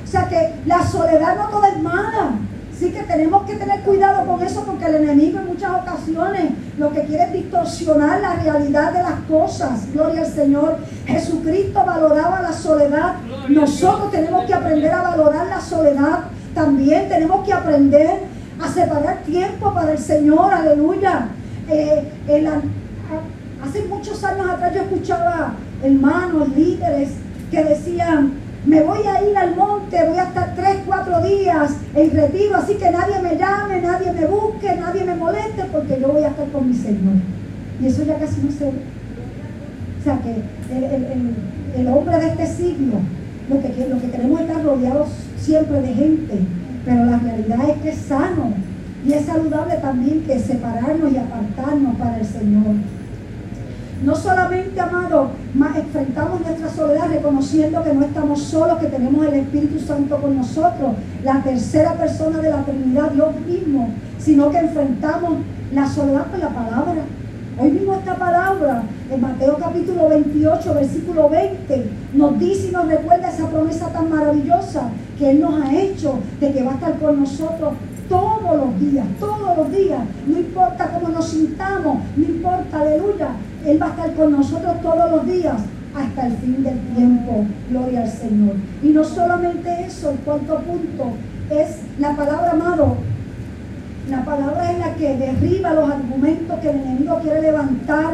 O 0.03 0.07
sea 0.07 0.27
que 0.27 0.55
la 0.65 0.85
soledad 0.85 1.35
no 1.37 1.49
toda 1.49 1.69
es 1.69 1.81
mala. 1.81 2.31
Sí 2.77 2.91
que 2.91 3.03
tenemos 3.03 3.43
que 3.43 3.55
tener 3.55 3.81
cuidado 3.81 4.25
con 4.25 4.41
eso 4.43 4.63
porque 4.65 4.85
el 4.85 4.95
enemigo 4.95 5.39
en 5.39 5.47
muchas 5.47 5.71
ocasiones 5.71 6.51
lo 6.77 6.91
que 6.91 7.03
quiere 7.03 7.23
es 7.23 7.33
distorsionar 7.33 8.19
la 8.19 8.35
realidad 8.35 8.91
de 8.91 9.01
las 9.01 9.19
cosas. 9.29 9.93
Gloria 9.93 10.21
al 10.21 10.31
Señor. 10.31 10.77
Jesucristo 11.05 11.83
valoraba 11.85 12.41
la 12.41 12.51
soledad. 12.51 13.15
Nosotros 13.47 14.11
tenemos 14.11 14.45
que 14.45 14.53
aprender 14.53 14.91
a 14.91 15.01
valorar 15.03 15.47
la 15.47 15.61
soledad. 15.61 16.25
También 16.53 17.07
tenemos 17.07 17.45
que 17.45 17.53
aprender 17.53 18.23
a 18.61 18.67
separar 18.67 19.23
tiempo 19.23 19.73
para 19.73 19.93
el 19.93 19.99
Señor. 19.99 20.53
Aleluya. 20.53 21.29
Eh, 21.69 22.11
hace 23.63 23.83
muchos 23.85 24.23
años 24.23 24.49
atrás 24.49 24.73
yo 24.75 24.81
escuchaba 24.81 25.53
hermanos, 25.81 26.49
líderes 26.49 27.11
que 27.51 27.63
decían, 27.63 28.33
me 28.65 28.81
voy 28.81 28.99
a 29.05 29.29
ir 29.29 29.37
al 29.37 29.55
monte, 29.55 29.97
voy 30.07 30.17
a 30.17 30.23
estar 30.23 30.55
tres, 30.55 30.77
cuatro 30.85 31.21
días 31.21 31.71
en 31.93 32.11
retiro, 32.11 32.55
así 32.55 32.75
que 32.75 32.89
nadie 32.89 33.19
me 33.21 33.37
llame, 33.37 33.81
nadie 33.81 34.11
me 34.11 34.25
busque, 34.25 34.75
nadie 34.75 35.03
me 35.03 35.15
moleste, 35.15 35.65
porque 35.71 35.99
yo 36.01 36.07
voy 36.09 36.23
a 36.23 36.29
estar 36.29 36.47
con 36.49 36.67
mi 36.67 36.73
Señor. 36.73 37.15
Y 37.79 37.87
eso 37.87 38.03
ya 38.03 38.17
casi 38.17 38.41
no 38.41 38.51
se 38.51 38.65
ve. 38.65 38.81
O 39.99 40.03
sea 40.03 40.19
que 40.19 41.79
el, 41.79 41.87
hombre 41.87 42.17
de 42.17 42.27
este 42.27 42.47
siglo, 42.47 42.95
lo 43.49 43.61
que, 43.61 43.87
lo 43.87 44.01
que 44.01 44.09
queremos 44.09 44.41
es 44.41 44.47
estar 44.47 44.63
rodeados 44.63 45.09
siempre 45.37 45.81
de 45.81 45.93
gente, 45.93 46.39
pero 46.85 47.05
la 47.05 47.19
realidad 47.19 47.69
es 47.69 47.81
que 47.81 47.89
es 47.89 47.97
sano 47.97 48.53
y 49.05 49.13
es 49.13 49.25
saludable 49.25 49.75
también 49.75 50.21
que 50.21 50.39
separarnos 50.39 51.11
y 51.11 51.17
apartarnos 51.17 51.95
para 51.97 52.17
el 52.17 52.25
Señor. 52.25 52.75
No 54.03 54.15
solamente, 54.15 54.79
amado, 54.79 55.29
enfrentamos 55.75 56.41
nuestra 56.41 56.69
soledad 56.69 57.07
reconociendo 57.09 57.83
que 57.83 57.93
no 57.93 58.05
estamos 58.05 58.41
solos, 58.41 58.77
que 58.79 58.87
tenemos 58.87 59.25
el 59.25 59.35
Espíritu 59.35 59.79
Santo 59.79 60.17
con 60.17 60.35
nosotros, 60.35 60.93
la 61.23 61.41
tercera 61.41 61.93
persona 61.93 62.39
de 62.39 62.49
la 62.49 62.63
Trinidad, 62.63 63.11
Dios 63.11 63.29
mismo, 63.47 63.89
sino 64.19 64.51
que 64.51 64.57
enfrentamos 64.57 65.39
la 65.73 65.87
soledad 65.87 66.27
con 66.29 66.39
la 66.39 66.49
palabra. 66.49 67.03
Hoy 67.57 67.71
mismo 67.71 67.95
esta 67.95 68.15
palabra, 68.15 68.83
en 69.09 69.21
Mateo 69.21 69.57
capítulo 69.57 70.09
28, 70.09 70.73
versículo 70.73 71.29
20, 71.29 71.89
nos 72.13 72.37
dice 72.37 72.67
y 72.67 72.71
nos 72.71 72.87
recuerda 72.87 73.29
esa 73.29 73.49
promesa 73.49 73.87
tan 73.93 74.09
maravillosa 74.09 74.89
que 75.17 75.31
Él 75.31 75.39
nos 75.39 75.61
ha 75.61 75.73
hecho 75.73 76.19
de 76.41 76.51
que 76.51 76.63
va 76.63 76.71
a 76.71 76.75
estar 76.75 76.99
con 76.99 77.21
nosotros 77.21 77.73
todos 78.09 78.57
los 78.57 78.79
días, 78.79 79.05
todos 79.21 79.57
los 79.57 79.71
días. 79.71 80.01
No 80.27 80.37
importa 80.37 80.91
cómo 80.93 81.09
nos 81.13 81.29
sintamos, 81.29 81.99
no 82.17 82.23
importa, 82.23 82.81
aleluya. 82.81 83.29
Él 83.65 83.81
va 83.81 83.87
a 83.87 83.89
estar 83.89 84.13
con 84.13 84.31
nosotros 84.31 84.81
todos 84.81 85.11
los 85.11 85.25
días 85.25 85.55
hasta 85.95 86.27
el 86.27 86.33
fin 86.37 86.63
del 86.63 86.79
tiempo. 86.95 87.45
Gloria 87.69 88.03
al 88.03 88.09
Señor. 88.09 88.55
Y 88.83 88.89
no 88.89 89.03
solamente 89.03 89.85
eso, 89.85 90.11
el 90.11 90.17
cuarto 90.19 90.59
punto 90.59 91.13
es 91.49 91.79
la 91.99 92.15
palabra 92.15 92.51
amado. 92.51 92.97
La 94.09 94.23
palabra 94.23 94.71
es 94.71 94.79
la 94.79 94.93
que 94.93 95.17
derriba 95.17 95.73
los 95.73 95.89
argumentos 95.89 96.59
que 96.59 96.69
el 96.69 96.77
enemigo 96.77 97.19
quiere 97.21 97.41
levantar 97.41 98.13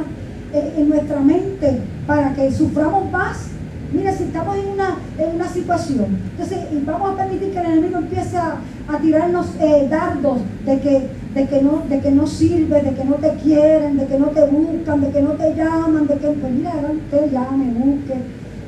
eh, 0.53 0.73
en 0.77 0.89
nuestra 0.89 1.19
mente 1.19 1.81
para 2.07 2.33
que 2.33 2.51
suframos 2.51 3.11
más 3.11 3.51
Mira, 3.93 4.13
si 4.15 4.23
estamos 4.23 4.57
en 4.57 4.67
una, 4.69 4.97
en 5.17 5.35
una 5.35 5.49
situación, 5.49 6.17
entonces 6.31 6.59
vamos 6.85 7.11
a 7.11 7.17
permitir 7.17 7.51
que 7.51 7.59
el 7.59 7.65
enemigo 7.65 7.97
empiece 7.97 8.37
a, 8.37 8.57
tirarnos 9.01 9.47
eh, 9.59 9.87
dardos 9.89 10.39
de 10.65 10.79
que, 10.79 11.07
de, 11.33 11.47
que 11.47 11.61
no, 11.61 11.83
de 11.89 11.99
que 11.99 12.11
no 12.11 12.27
sirve, 12.27 12.81
de 12.81 12.93
que 12.93 13.05
no 13.05 13.15
te 13.15 13.29
quieren, 13.35 13.97
de 13.97 14.05
que 14.05 14.19
no 14.19 14.27
te 14.27 14.45
buscan, 14.45 15.01
de 15.01 15.09
que 15.09 15.21
no 15.21 15.31
te 15.31 15.55
llaman, 15.55 16.07
de 16.07 16.15
que, 16.15 16.27
pues 16.27 16.51
mira, 16.51 16.73
usted 16.89 17.31
llame, 17.31 17.73
busque. 17.73 18.13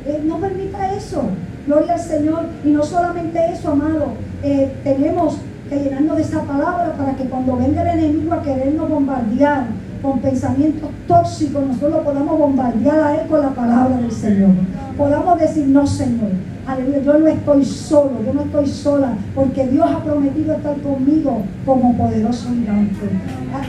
Eh, 0.05 0.21
no 0.25 0.37
permita 0.39 0.93
eso. 0.93 1.23
Gloria 1.65 1.93
al 1.93 1.99
Señor. 1.99 2.45
Y 2.63 2.69
no 2.69 2.83
solamente 2.83 3.39
eso, 3.51 3.71
amado. 3.71 4.13
Eh, 4.43 4.71
tenemos 4.83 5.37
que 5.69 5.77
llenarnos 5.77 6.17
de 6.17 6.23
esa 6.23 6.41
palabra 6.43 6.93
para 6.97 7.15
que 7.15 7.25
cuando 7.25 7.55
venga 7.55 7.81
el 7.81 7.99
enemigo 7.99 8.33
a 8.33 8.41
querernos 8.41 8.89
bombardear, 8.89 9.67
con 10.03 10.19
pensamientos 10.19 10.89
tóxicos, 11.07 11.65
nosotros 11.65 12.03
podamos 12.03 12.37
bombardear 12.37 12.99
a 12.99 13.15
Él 13.15 13.27
con 13.29 13.41
la 13.41 13.51
palabra 13.51 13.95
del 13.97 14.11
Señor. 14.11 14.49
Podamos 14.97 15.39
decir, 15.39 15.65
no, 15.67 15.87
Señor, 15.87 16.31
aleluya, 16.67 17.01
yo 17.01 17.19
no 17.19 17.27
estoy 17.27 17.65
solo, 17.65 18.11
yo 18.25 18.33
no 18.33 18.41
estoy 18.41 18.67
sola, 18.67 19.13
porque 19.35 19.67
Dios 19.67 19.89
ha 19.89 20.03
prometido 20.03 20.55
estar 20.55 20.77
conmigo 20.81 21.43
como 21.65 21.97
poderoso 21.97 22.49
gigante. 22.49 23.09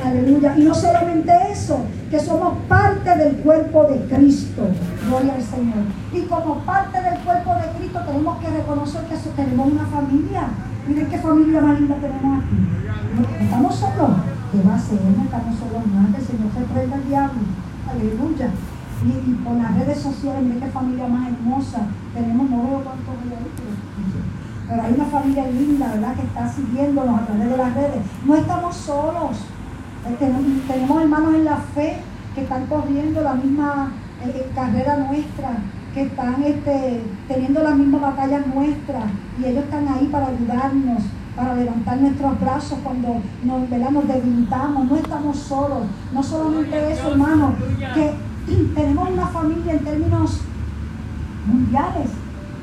Aleluya. 0.05 0.55
Y 0.57 0.63
no 0.63 0.75
solamente 0.75 1.33
eso, 1.51 1.79
que 2.11 2.21
somos 2.21 2.59
parte 2.69 3.17
del 3.17 3.37
cuerpo 3.37 3.85
de 3.85 3.99
Cristo. 4.15 4.63
Gloria 5.09 5.35
al 5.35 5.43
Señor. 5.43 5.85
Y 6.13 6.23
como 6.23 6.59
parte 6.65 7.01
del 7.01 7.19
cuerpo 7.21 7.55
de 7.55 7.79
Cristo 7.79 8.01
tenemos 8.07 8.39
que 8.39 8.49
reconocer 8.49 9.03
que 9.03 9.17
tenemos 9.31 9.73
una 9.73 9.87
familia. 9.87 10.49
Miren 10.87 11.07
qué 11.09 11.19
familia 11.19 11.61
más 11.61 11.81
linda 11.81 11.97
tenemos 11.97 12.45
aquí. 12.45 13.45
Estamos 13.45 13.75
solos. 13.75 14.11
¿Qué 14.53 14.59
va 14.63 14.75
a? 14.75 14.79
No 14.79 15.25
estamos 15.25 15.59
solos 15.59 15.87
más, 15.93 16.11
que 16.15 16.21
el 16.21 16.27
Señor 16.27 16.49
se 16.57 16.73
traiga 16.73 16.95
al 16.95 17.09
diablo. 17.09 17.41
Aleluya. 17.91 18.51
Y, 19.05 19.45
con 19.45 19.63
las 19.63 19.79
redes 19.79 19.99
sociales, 19.99 20.43
mire 20.43 20.61
qué 20.61 20.67
familia 20.67 21.07
más 21.07 21.29
hermosa. 21.29 21.87
Tenemos, 22.15 22.49
no 22.49 22.63
veo 22.63 22.85
cuántos 22.85 23.15
pero 24.69 24.83
hay 24.83 24.95
una 24.95 25.05
familia 25.05 25.47
linda, 25.47 25.89
¿verdad?, 25.95 26.15
que 26.15 26.23
está 26.23 26.49
siguiéndonos 26.49 27.21
a 27.21 27.27
través 27.27 27.51
de 27.51 27.57
las 27.57 27.75
redes. 27.75 28.03
No 28.25 28.35
estamos 28.35 28.75
solos. 28.75 29.37
Eh, 30.07 30.17
tenemos, 30.19 31.03
hermanos 31.03 31.35
en 31.35 31.45
la 31.45 31.57
fe 31.57 31.99
que 32.35 32.43
están 32.43 32.67
corriendo 32.67 33.23
la 33.23 33.35
misma 33.35 33.93
eh, 34.25 34.33
eh, 34.35 34.51
carrera 34.55 34.97
nuestra, 34.97 35.51
que 35.93 36.03
están 36.03 36.43
este, 36.43 37.03
teniendo 37.29 37.63
las 37.63 37.77
mismas 37.77 38.01
batallas 38.01 38.47
nuestras 38.47 39.05
y 39.41 39.45
ellos 39.45 39.65
están 39.65 39.87
ahí 39.89 40.09
para 40.11 40.29
ayudarnos 40.29 41.03
para 41.37 41.55
levantar 41.55 41.99
nuestros 41.99 42.41
brazos 42.41 42.79
cuando 42.85 43.21
nos, 43.43 43.69
nos 43.69 44.09
debilitamos, 44.09 44.89
no 44.89 44.97
estamos 44.97 45.37
solos. 45.37 45.87
No 46.13 46.23
solamente 46.23 46.93
eso, 46.93 47.11
hermano, 47.11 47.55
que 47.93 48.13
tenemos 48.75 49.11
una 49.11 49.27
familia 49.27 49.73
en 49.73 49.79
términos 49.81 50.41
mundiales, 51.47 52.11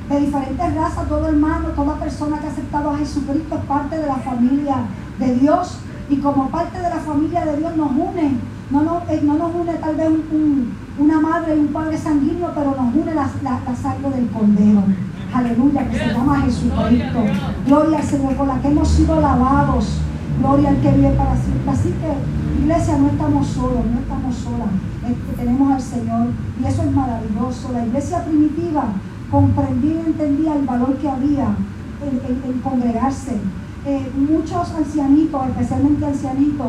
de 0.10 0.20
diferentes 0.20 0.76
razas, 0.76 1.08
todo 1.08 1.28
hermano, 1.28 1.70
toda 1.70 1.96
persona 1.96 2.40
que 2.40 2.48
ha 2.48 2.50
aceptado 2.50 2.90
a 2.92 2.98
Jesucristo 2.98 3.56
es 3.56 3.66
parte 3.66 3.98
de 3.98 4.08
la 4.08 4.18
familia 4.18 4.76
de 5.20 5.36
Dios 5.36 5.78
y 6.10 6.18
como 6.18 6.50
parte 6.50 6.78
de 6.78 6.90
la 6.90 7.00
familia 7.00 7.46
de 7.46 7.58
Dios 7.58 7.76
nos 7.78 7.92
une, 7.92 8.38
no 8.70 8.84
nos, 8.84 9.10
eh, 9.10 9.22
no 9.24 9.36
nos 9.38 9.56
une 9.56 9.74
tal 9.76 9.96
vez 9.96 10.10
una 10.98 11.20
madre 11.22 11.56
y 11.56 11.60
un 11.60 11.68
padre 11.68 11.98
sanguíneo, 11.98 12.52
pero 12.54 12.76
nos 12.76 12.94
une 12.94 13.14
la, 13.14 13.30
la 13.44 13.76
sangre 13.76 14.10
del 14.10 14.28
Cordero 14.30 14.84
aleluya, 15.34 15.90
que 15.90 15.98
se 15.98 16.08
llama 16.08 16.42
Jesucristo. 16.42 17.20
Gloria 17.66 17.98
al 17.98 18.04
Señor, 18.04 18.36
por 18.36 18.48
la 18.48 18.62
que 18.62 18.68
hemos 18.68 18.88
sido 18.88 19.20
lavados. 19.20 20.00
Gloria 20.40 20.70
al 20.70 20.78
que 20.78 20.92
vive 20.92 21.12
para 21.12 21.36
siempre. 21.36 21.72
Así 21.72 21.90
que, 21.90 22.62
iglesia, 22.64 22.98
no 22.98 23.08
estamos 23.08 23.48
solos, 23.48 23.86
no 23.86 24.00
estamos 24.00 24.36
solas. 24.36 24.70
Tenemos 25.42 25.72
al 25.72 25.82
Señor 25.82 26.28
y 26.62 26.66
eso 26.66 26.84
es 26.84 26.92
maravilloso. 26.92 27.72
La 27.74 27.86
iglesia 27.86 28.24
primitiva 28.24 28.84
comprendía 29.32 29.96
y 29.96 30.06
entendía 30.06 30.56
el 30.56 30.66
valor 30.66 30.96
que 30.98 31.10
había 31.10 31.56
en 32.04 32.60
congregarse 32.62 33.40
eh, 33.84 34.12
muchos 34.16 34.76
ancianitos, 34.76 35.48
especialmente 35.48 36.06
ancianitos, 36.06 36.68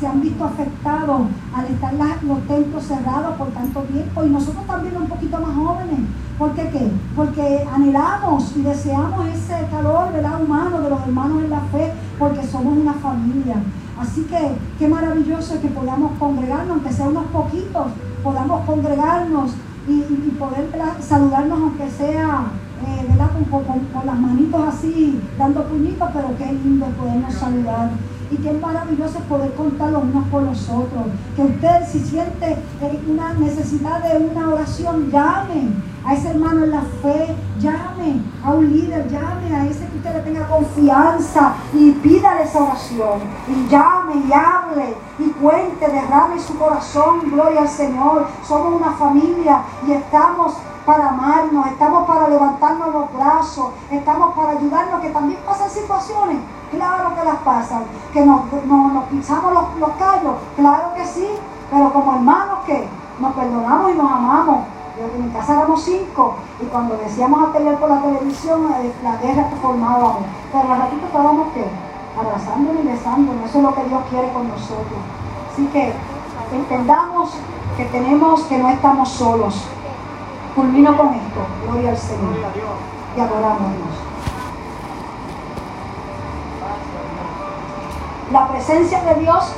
se 0.00 0.06
han 0.06 0.22
visto 0.22 0.44
afectados 0.44 1.22
al 1.52 1.66
estar 1.66 1.92
los 2.22 2.40
templos 2.46 2.84
cerrados 2.84 3.36
por 3.36 3.48
tanto 3.48 3.82
tiempo 3.82 4.24
y 4.24 4.30
nosotros 4.30 4.66
también 4.66 4.96
un 4.96 5.08
poquito 5.08 5.38
más 5.40 5.54
jóvenes. 5.54 6.00
¿Por 6.38 6.54
qué 6.54 6.70
qué? 6.70 6.90
Porque 7.14 7.66
anhelamos 7.70 8.56
y 8.56 8.62
deseamos 8.62 9.26
ese 9.28 9.66
calor 9.70 10.10
¿verdad? 10.10 10.40
humano 10.42 10.80
de 10.80 10.88
los 10.88 11.02
hermanos 11.02 11.42
en 11.42 11.50
la 11.50 11.60
fe 11.60 11.92
porque 12.18 12.46
somos 12.46 12.78
una 12.78 12.94
familia. 12.94 13.56
Así 13.98 14.22
que 14.22 14.52
qué 14.78 14.88
maravilloso 14.88 15.60
que 15.60 15.68
podamos 15.68 16.12
congregarnos, 16.18 16.76
aunque 16.76 16.92
sea 16.92 17.08
unos 17.08 17.26
poquitos, 17.26 17.86
podamos 18.22 18.64
congregarnos 18.64 19.52
y, 19.88 20.02
poder 20.38 20.68
saludarnos 21.00 21.58
aunque 21.60 21.90
sea 21.90 22.46
eh. 22.86 23.08
Con, 23.50 24.06
las 24.06 24.18
manitos 24.18 24.60
así, 24.68 25.20
dando 25.38 25.64
puñitos, 25.64 26.08
pero 26.12 26.36
qué 26.36 26.52
lindo 26.52 26.86
podernos 26.86 27.32
saludar. 27.34 27.90
Y 28.30 28.36
qué 28.36 28.52
maravilloso 28.52 29.20
poder 29.20 29.52
contar 29.54 29.90
los 29.92 30.02
unos 30.02 30.28
por 30.28 30.42
los 30.42 30.68
otros. 30.68 31.06
Que 31.34 31.42
usted 31.42 31.86
si 31.90 32.00
siente 32.00 32.52
eh, 32.82 33.00
una 33.08 33.32
necesidad 33.34 34.02
de 34.02 34.18
una 34.18 34.50
oración, 34.50 35.10
llame 35.10 35.70
a 36.04 36.14
ese 36.14 36.30
hermano 36.30 36.64
en 36.64 36.70
la 36.72 36.82
fe, 37.02 37.34
llame 37.58 38.20
a 38.44 38.52
un 38.52 38.70
líder, 38.70 39.08
llame 39.08 39.54
a 39.54 39.66
ese 39.66 39.86
usted 40.08 40.14
le 40.14 40.32
tenga 40.32 40.48
confianza 40.48 41.52
y 41.72 41.92
pídale 41.92 42.42
esa 42.42 42.62
oración. 42.62 43.20
Y 43.46 43.68
llame 43.68 44.16
y 44.26 44.32
hable 44.32 44.96
y 45.18 45.30
cuente, 45.30 45.88
derrame 45.88 46.40
su 46.40 46.58
corazón, 46.58 47.30
gloria 47.30 47.62
al 47.62 47.68
Señor. 47.68 48.26
Somos 48.42 48.80
una 48.80 48.92
familia 48.92 49.62
y 49.86 49.92
estamos 49.92 50.54
para 50.86 51.10
amarnos, 51.10 51.66
estamos 51.66 52.06
para 52.06 52.28
levantarnos 52.28 52.94
los 52.94 53.12
brazos, 53.12 53.72
estamos 53.90 54.34
para 54.34 54.52
ayudarnos, 54.52 55.00
que 55.02 55.10
también 55.10 55.38
pasan 55.44 55.68
situaciones, 55.68 56.38
claro 56.70 57.14
que 57.14 57.24
las 57.26 57.36
pasan, 57.38 57.82
que 58.10 58.24
nos, 58.24 58.40
pisamos 59.10 59.52
los, 59.78 59.90
callos, 59.98 60.36
claro 60.56 60.94
que 60.94 61.04
sí, 61.04 61.28
pero 61.70 61.92
como 61.92 62.14
hermanos 62.14 62.60
que 62.64 62.88
nos 63.20 63.34
perdonamos 63.34 63.90
y 63.92 63.94
nos 63.96 64.10
amamos. 64.10 64.77
En 64.98 65.26
mi 65.26 65.30
casa 65.32 65.56
éramos 65.56 65.82
cinco 65.82 66.34
y 66.60 66.66
cuando 66.66 66.96
decíamos 66.96 67.48
a 67.48 67.52
pelear 67.52 67.78
por 67.78 67.88
la 67.88 68.02
televisión, 68.02 68.72
eh, 68.82 68.92
la 69.04 69.16
guerra 69.16 69.48
formábamos, 69.62 70.22
pero 70.50 70.72
al 70.72 70.80
ratito 70.80 71.06
estábamos 71.06 71.52
que 71.52 71.64
abrazándonos 72.18 72.84
y 72.84 72.88
besándonos, 72.88 73.48
eso 73.48 73.58
es 73.58 73.64
lo 73.64 73.74
que 73.74 73.84
Dios 73.84 74.02
quiere 74.10 74.32
con 74.32 74.48
nosotros. 74.48 74.98
Así 75.52 75.66
que 75.66 75.92
entendamos 76.52 77.30
que 77.76 77.84
tenemos, 77.84 78.42
que 78.42 78.58
no 78.58 78.68
estamos 78.70 79.08
solos, 79.08 79.68
Culmino 80.58 80.96
con 80.96 81.14
esto. 81.14 81.46
Gloria 81.64 81.90
al 81.90 81.96
Señor. 81.96 82.34
Y 83.16 83.20
adoramos 83.20 83.60
a 83.60 83.74
Dios. 83.74 83.94
La 88.32 88.48
presencia 88.48 89.04
de 89.04 89.20
Dios 89.20 89.52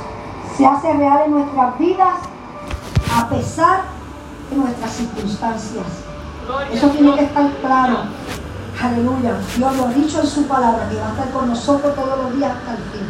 se 0.55 0.63
hace 0.63 0.93
real 0.93 1.23
en 1.25 1.31
nuestras 1.31 1.77
vidas 1.79 2.19
a 3.17 3.29
pesar 3.29 3.81
de 3.81 4.00
nuestras 4.55 4.91
circunstancias. 4.91 5.85
Eso 6.71 6.87
tiene 6.89 7.15
que 7.15 7.23
estar 7.25 7.49
claro. 7.61 7.97
Aleluya. 8.81 9.35
Dios 9.55 9.77
lo 9.77 9.85
ha 9.85 9.89
dicho 9.89 10.21
en 10.21 10.27
su 10.27 10.43
palabra, 10.47 10.89
que 10.89 10.97
va 10.97 11.07
a 11.07 11.11
estar 11.11 11.29
con 11.31 11.49
nosotros 11.49 11.95
todos 11.95 12.17
los 12.23 12.35
días 12.35 12.51
hasta 12.51 12.71
el 12.71 12.77
fin. 12.77 13.07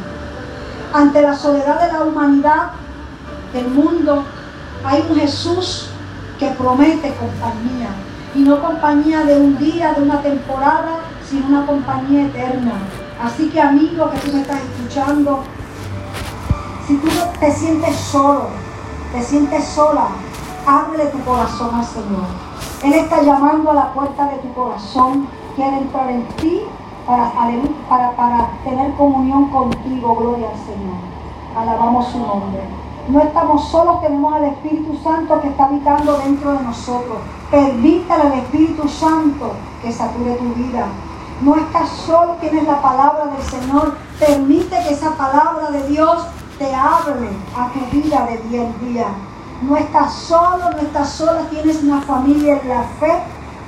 Ante 0.93 1.21
la 1.21 1.35
soledad 1.35 1.81
de 1.81 1.93
la 1.93 2.03
humanidad, 2.03 2.71
del 3.53 3.67
mundo, 3.67 4.23
hay 4.83 5.05
un 5.09 5.15
Jesús 5.15 5.87
que 6.39 6.47
promete 6.51 7.13
compañía. 7.15 7.89
Y 8.33 8.39
no 8.39 8.61
compañía 8.61 9.23
de 9.25 9.35
un 9.35 9.57
día, 9.57 9.93
de 9.93 10.03
una 10.03 10.21
temporada, 10.21 10.99
sino 11.29 11.47
una 11.47 11.65
compañía 11.65 12.27
eterna. 12.27 12.73
Así 13.21 13.49
que 13.49 13.61
amigo 13.61 14.09
que 14.09 14.17
tú 14.19 14.33
me 14.33 14.41
estás 14.41 14.59
escuchando, 14.61 15.43
si 16.87 16.95
tú 16.97 17.07
te 17.39 17.51
sientes 17.51 17.95
solo, 17.95 18.47
te 19.13 19.21
sientes 19.21 19.65
sola, 19.65 20.07
ábrele 20.65 21.05
tu 21.05 21.19
corazón 21.23 21.75
al 21.75 21.85
Señor. 21.85 22.25
Él 22.83 22.93
está 22.93 23.21
llamando 23.21 23.71
a 23.71 23.73
la 23.73 23.93
puerta 23.93 24.25
de 24.25 24.37
tu 24.37 24.53
corazón, 24.53 25.27
quiere 25.55 25.77
entrar 25.77 26.09
en 26.09 26.27
ti 26.37 26.61
para, 27.05 27.31
para, 27.89 28.11
para 28.15 28.49
tener 28.63 28.93
comunión 28.93 29.49
contigo, 29.49 30.15
gloria 30.15 30.49
al 30.49 30.57
Señor. 30.57 30.97
Alabamos 31.55 32.07
su 32.07 32.19
nombre. 32.19 32.61
No 33.09 33.19
estamos 33.19 33.67
solos, 33.69 34.01
tenemos 34.01 34.33
al 34.33 34.45
Espíritu 34.45 34.95
Santo 35.03 35.41
que 35.41 35.49
está 35.49 35.65
habitando 35.65 36.17
dentro 36.19 36.53
de 36.53 36.63
nosotros. 36.63 37.17
Permítale 37.49 38.23
al 38.23 38.39
Espíritu 38.39 38.87
Santo 38.87 39.53
que 39.81 39.91
sature 39.91 40.35
tu 40.35 40.53
vida. 40.53 40.85
No 41.41 41.55
estás 41.55 41.89
solo, 41.89 42.33
tienes 42.39 42.65
la 42.67 42.81
palabra 42.81 43.25
del 43.25 43.41
Señor. 43.41 43.95
Permite 44.19 44.77
que 44.83 44.93
esa 44.93 45.11
palabra 45.17 45.71
de 45.71 45.87
Dios 45.87 46.27
te 46.59 46.73
hable 46.73 47.29
a 47.57 47.69
tu 47.69 47.79
vida 47.97 48.27
de 48.27 48.37
día 48.49 48.63
en 48.63 48.93
día. 48.93 49.07
No 49.61 49.77
estás 49.77 50.13
solo, 50.13 50.71
no 50.71 50.77
estás 50.79 51.09
sola, 51.09 51.41
tienes 51.49 51.83
una 51.83 52.01
familia 52.01 52.59
en 52.61 52.69
la 52.69 52.83
fe. 52.99 53.13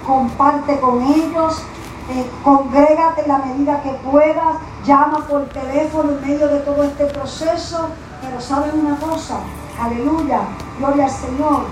Comparte 0.05 0.79
con 0.79 1.01
ellos, 1.01 1.61
eh, 2.09 2.29
congrégate 2.43 3.25
la 3.27 3.37
medida 3.37 3.81
que 3.81 3.91
puedas, 4.09 4.57
llama 4.85 5.25
por 5.29 5.45
teléfono 5.45 6.11
en 6.11 6.21
medio 6.21 6.47
de 6.47 6.59
todo 6.59 6.83
este 6.83 7.05
proceso 7.05 7.87
pero 8.23 8.39
saben 8.39 8.85
una 8.85 8.95
cosa, 8.95 9.39
aleluya, 9.81 10.41
gloria 10.79 11.05
al 11.05 11.11
Señor, 11.11 11.63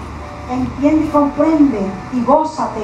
entiende 0.50 1.06
y 1.06 1.10
comprende 1.10 1.92
y 2.12 2.24
gózate 2.24 2.82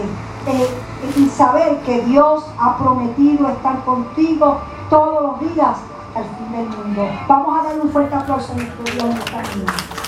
eh, 0.48 0.70
y 1.18 1.30
saber 1.30 1.78
que 1.82 2.02
Dios 2.04 2.46
ha 2.58 2.78
prometido 2.78 3.50
estar 3.50 3.84
contigo 3.84 4.60
todos 4.90 5.22
los 5.22 5.54
días 5.54 5.78
al 6.16 6.24
fin 6.24 6.52
del 6.52 6.70
mundo. 6.70 7.10
Vamos 7.28 7.60
a 7.60 7.64
darle 7.64 7.82
un 7.82 7.90
fuerte 7.90 8.16
aplauso 8.16 8.54
a 8.54 8.56
nuestro 8.56 8.84
Dios 8.86 9.04
en 9.04 9.12
esta 9.12 9.32
mañana. 9.36 10.07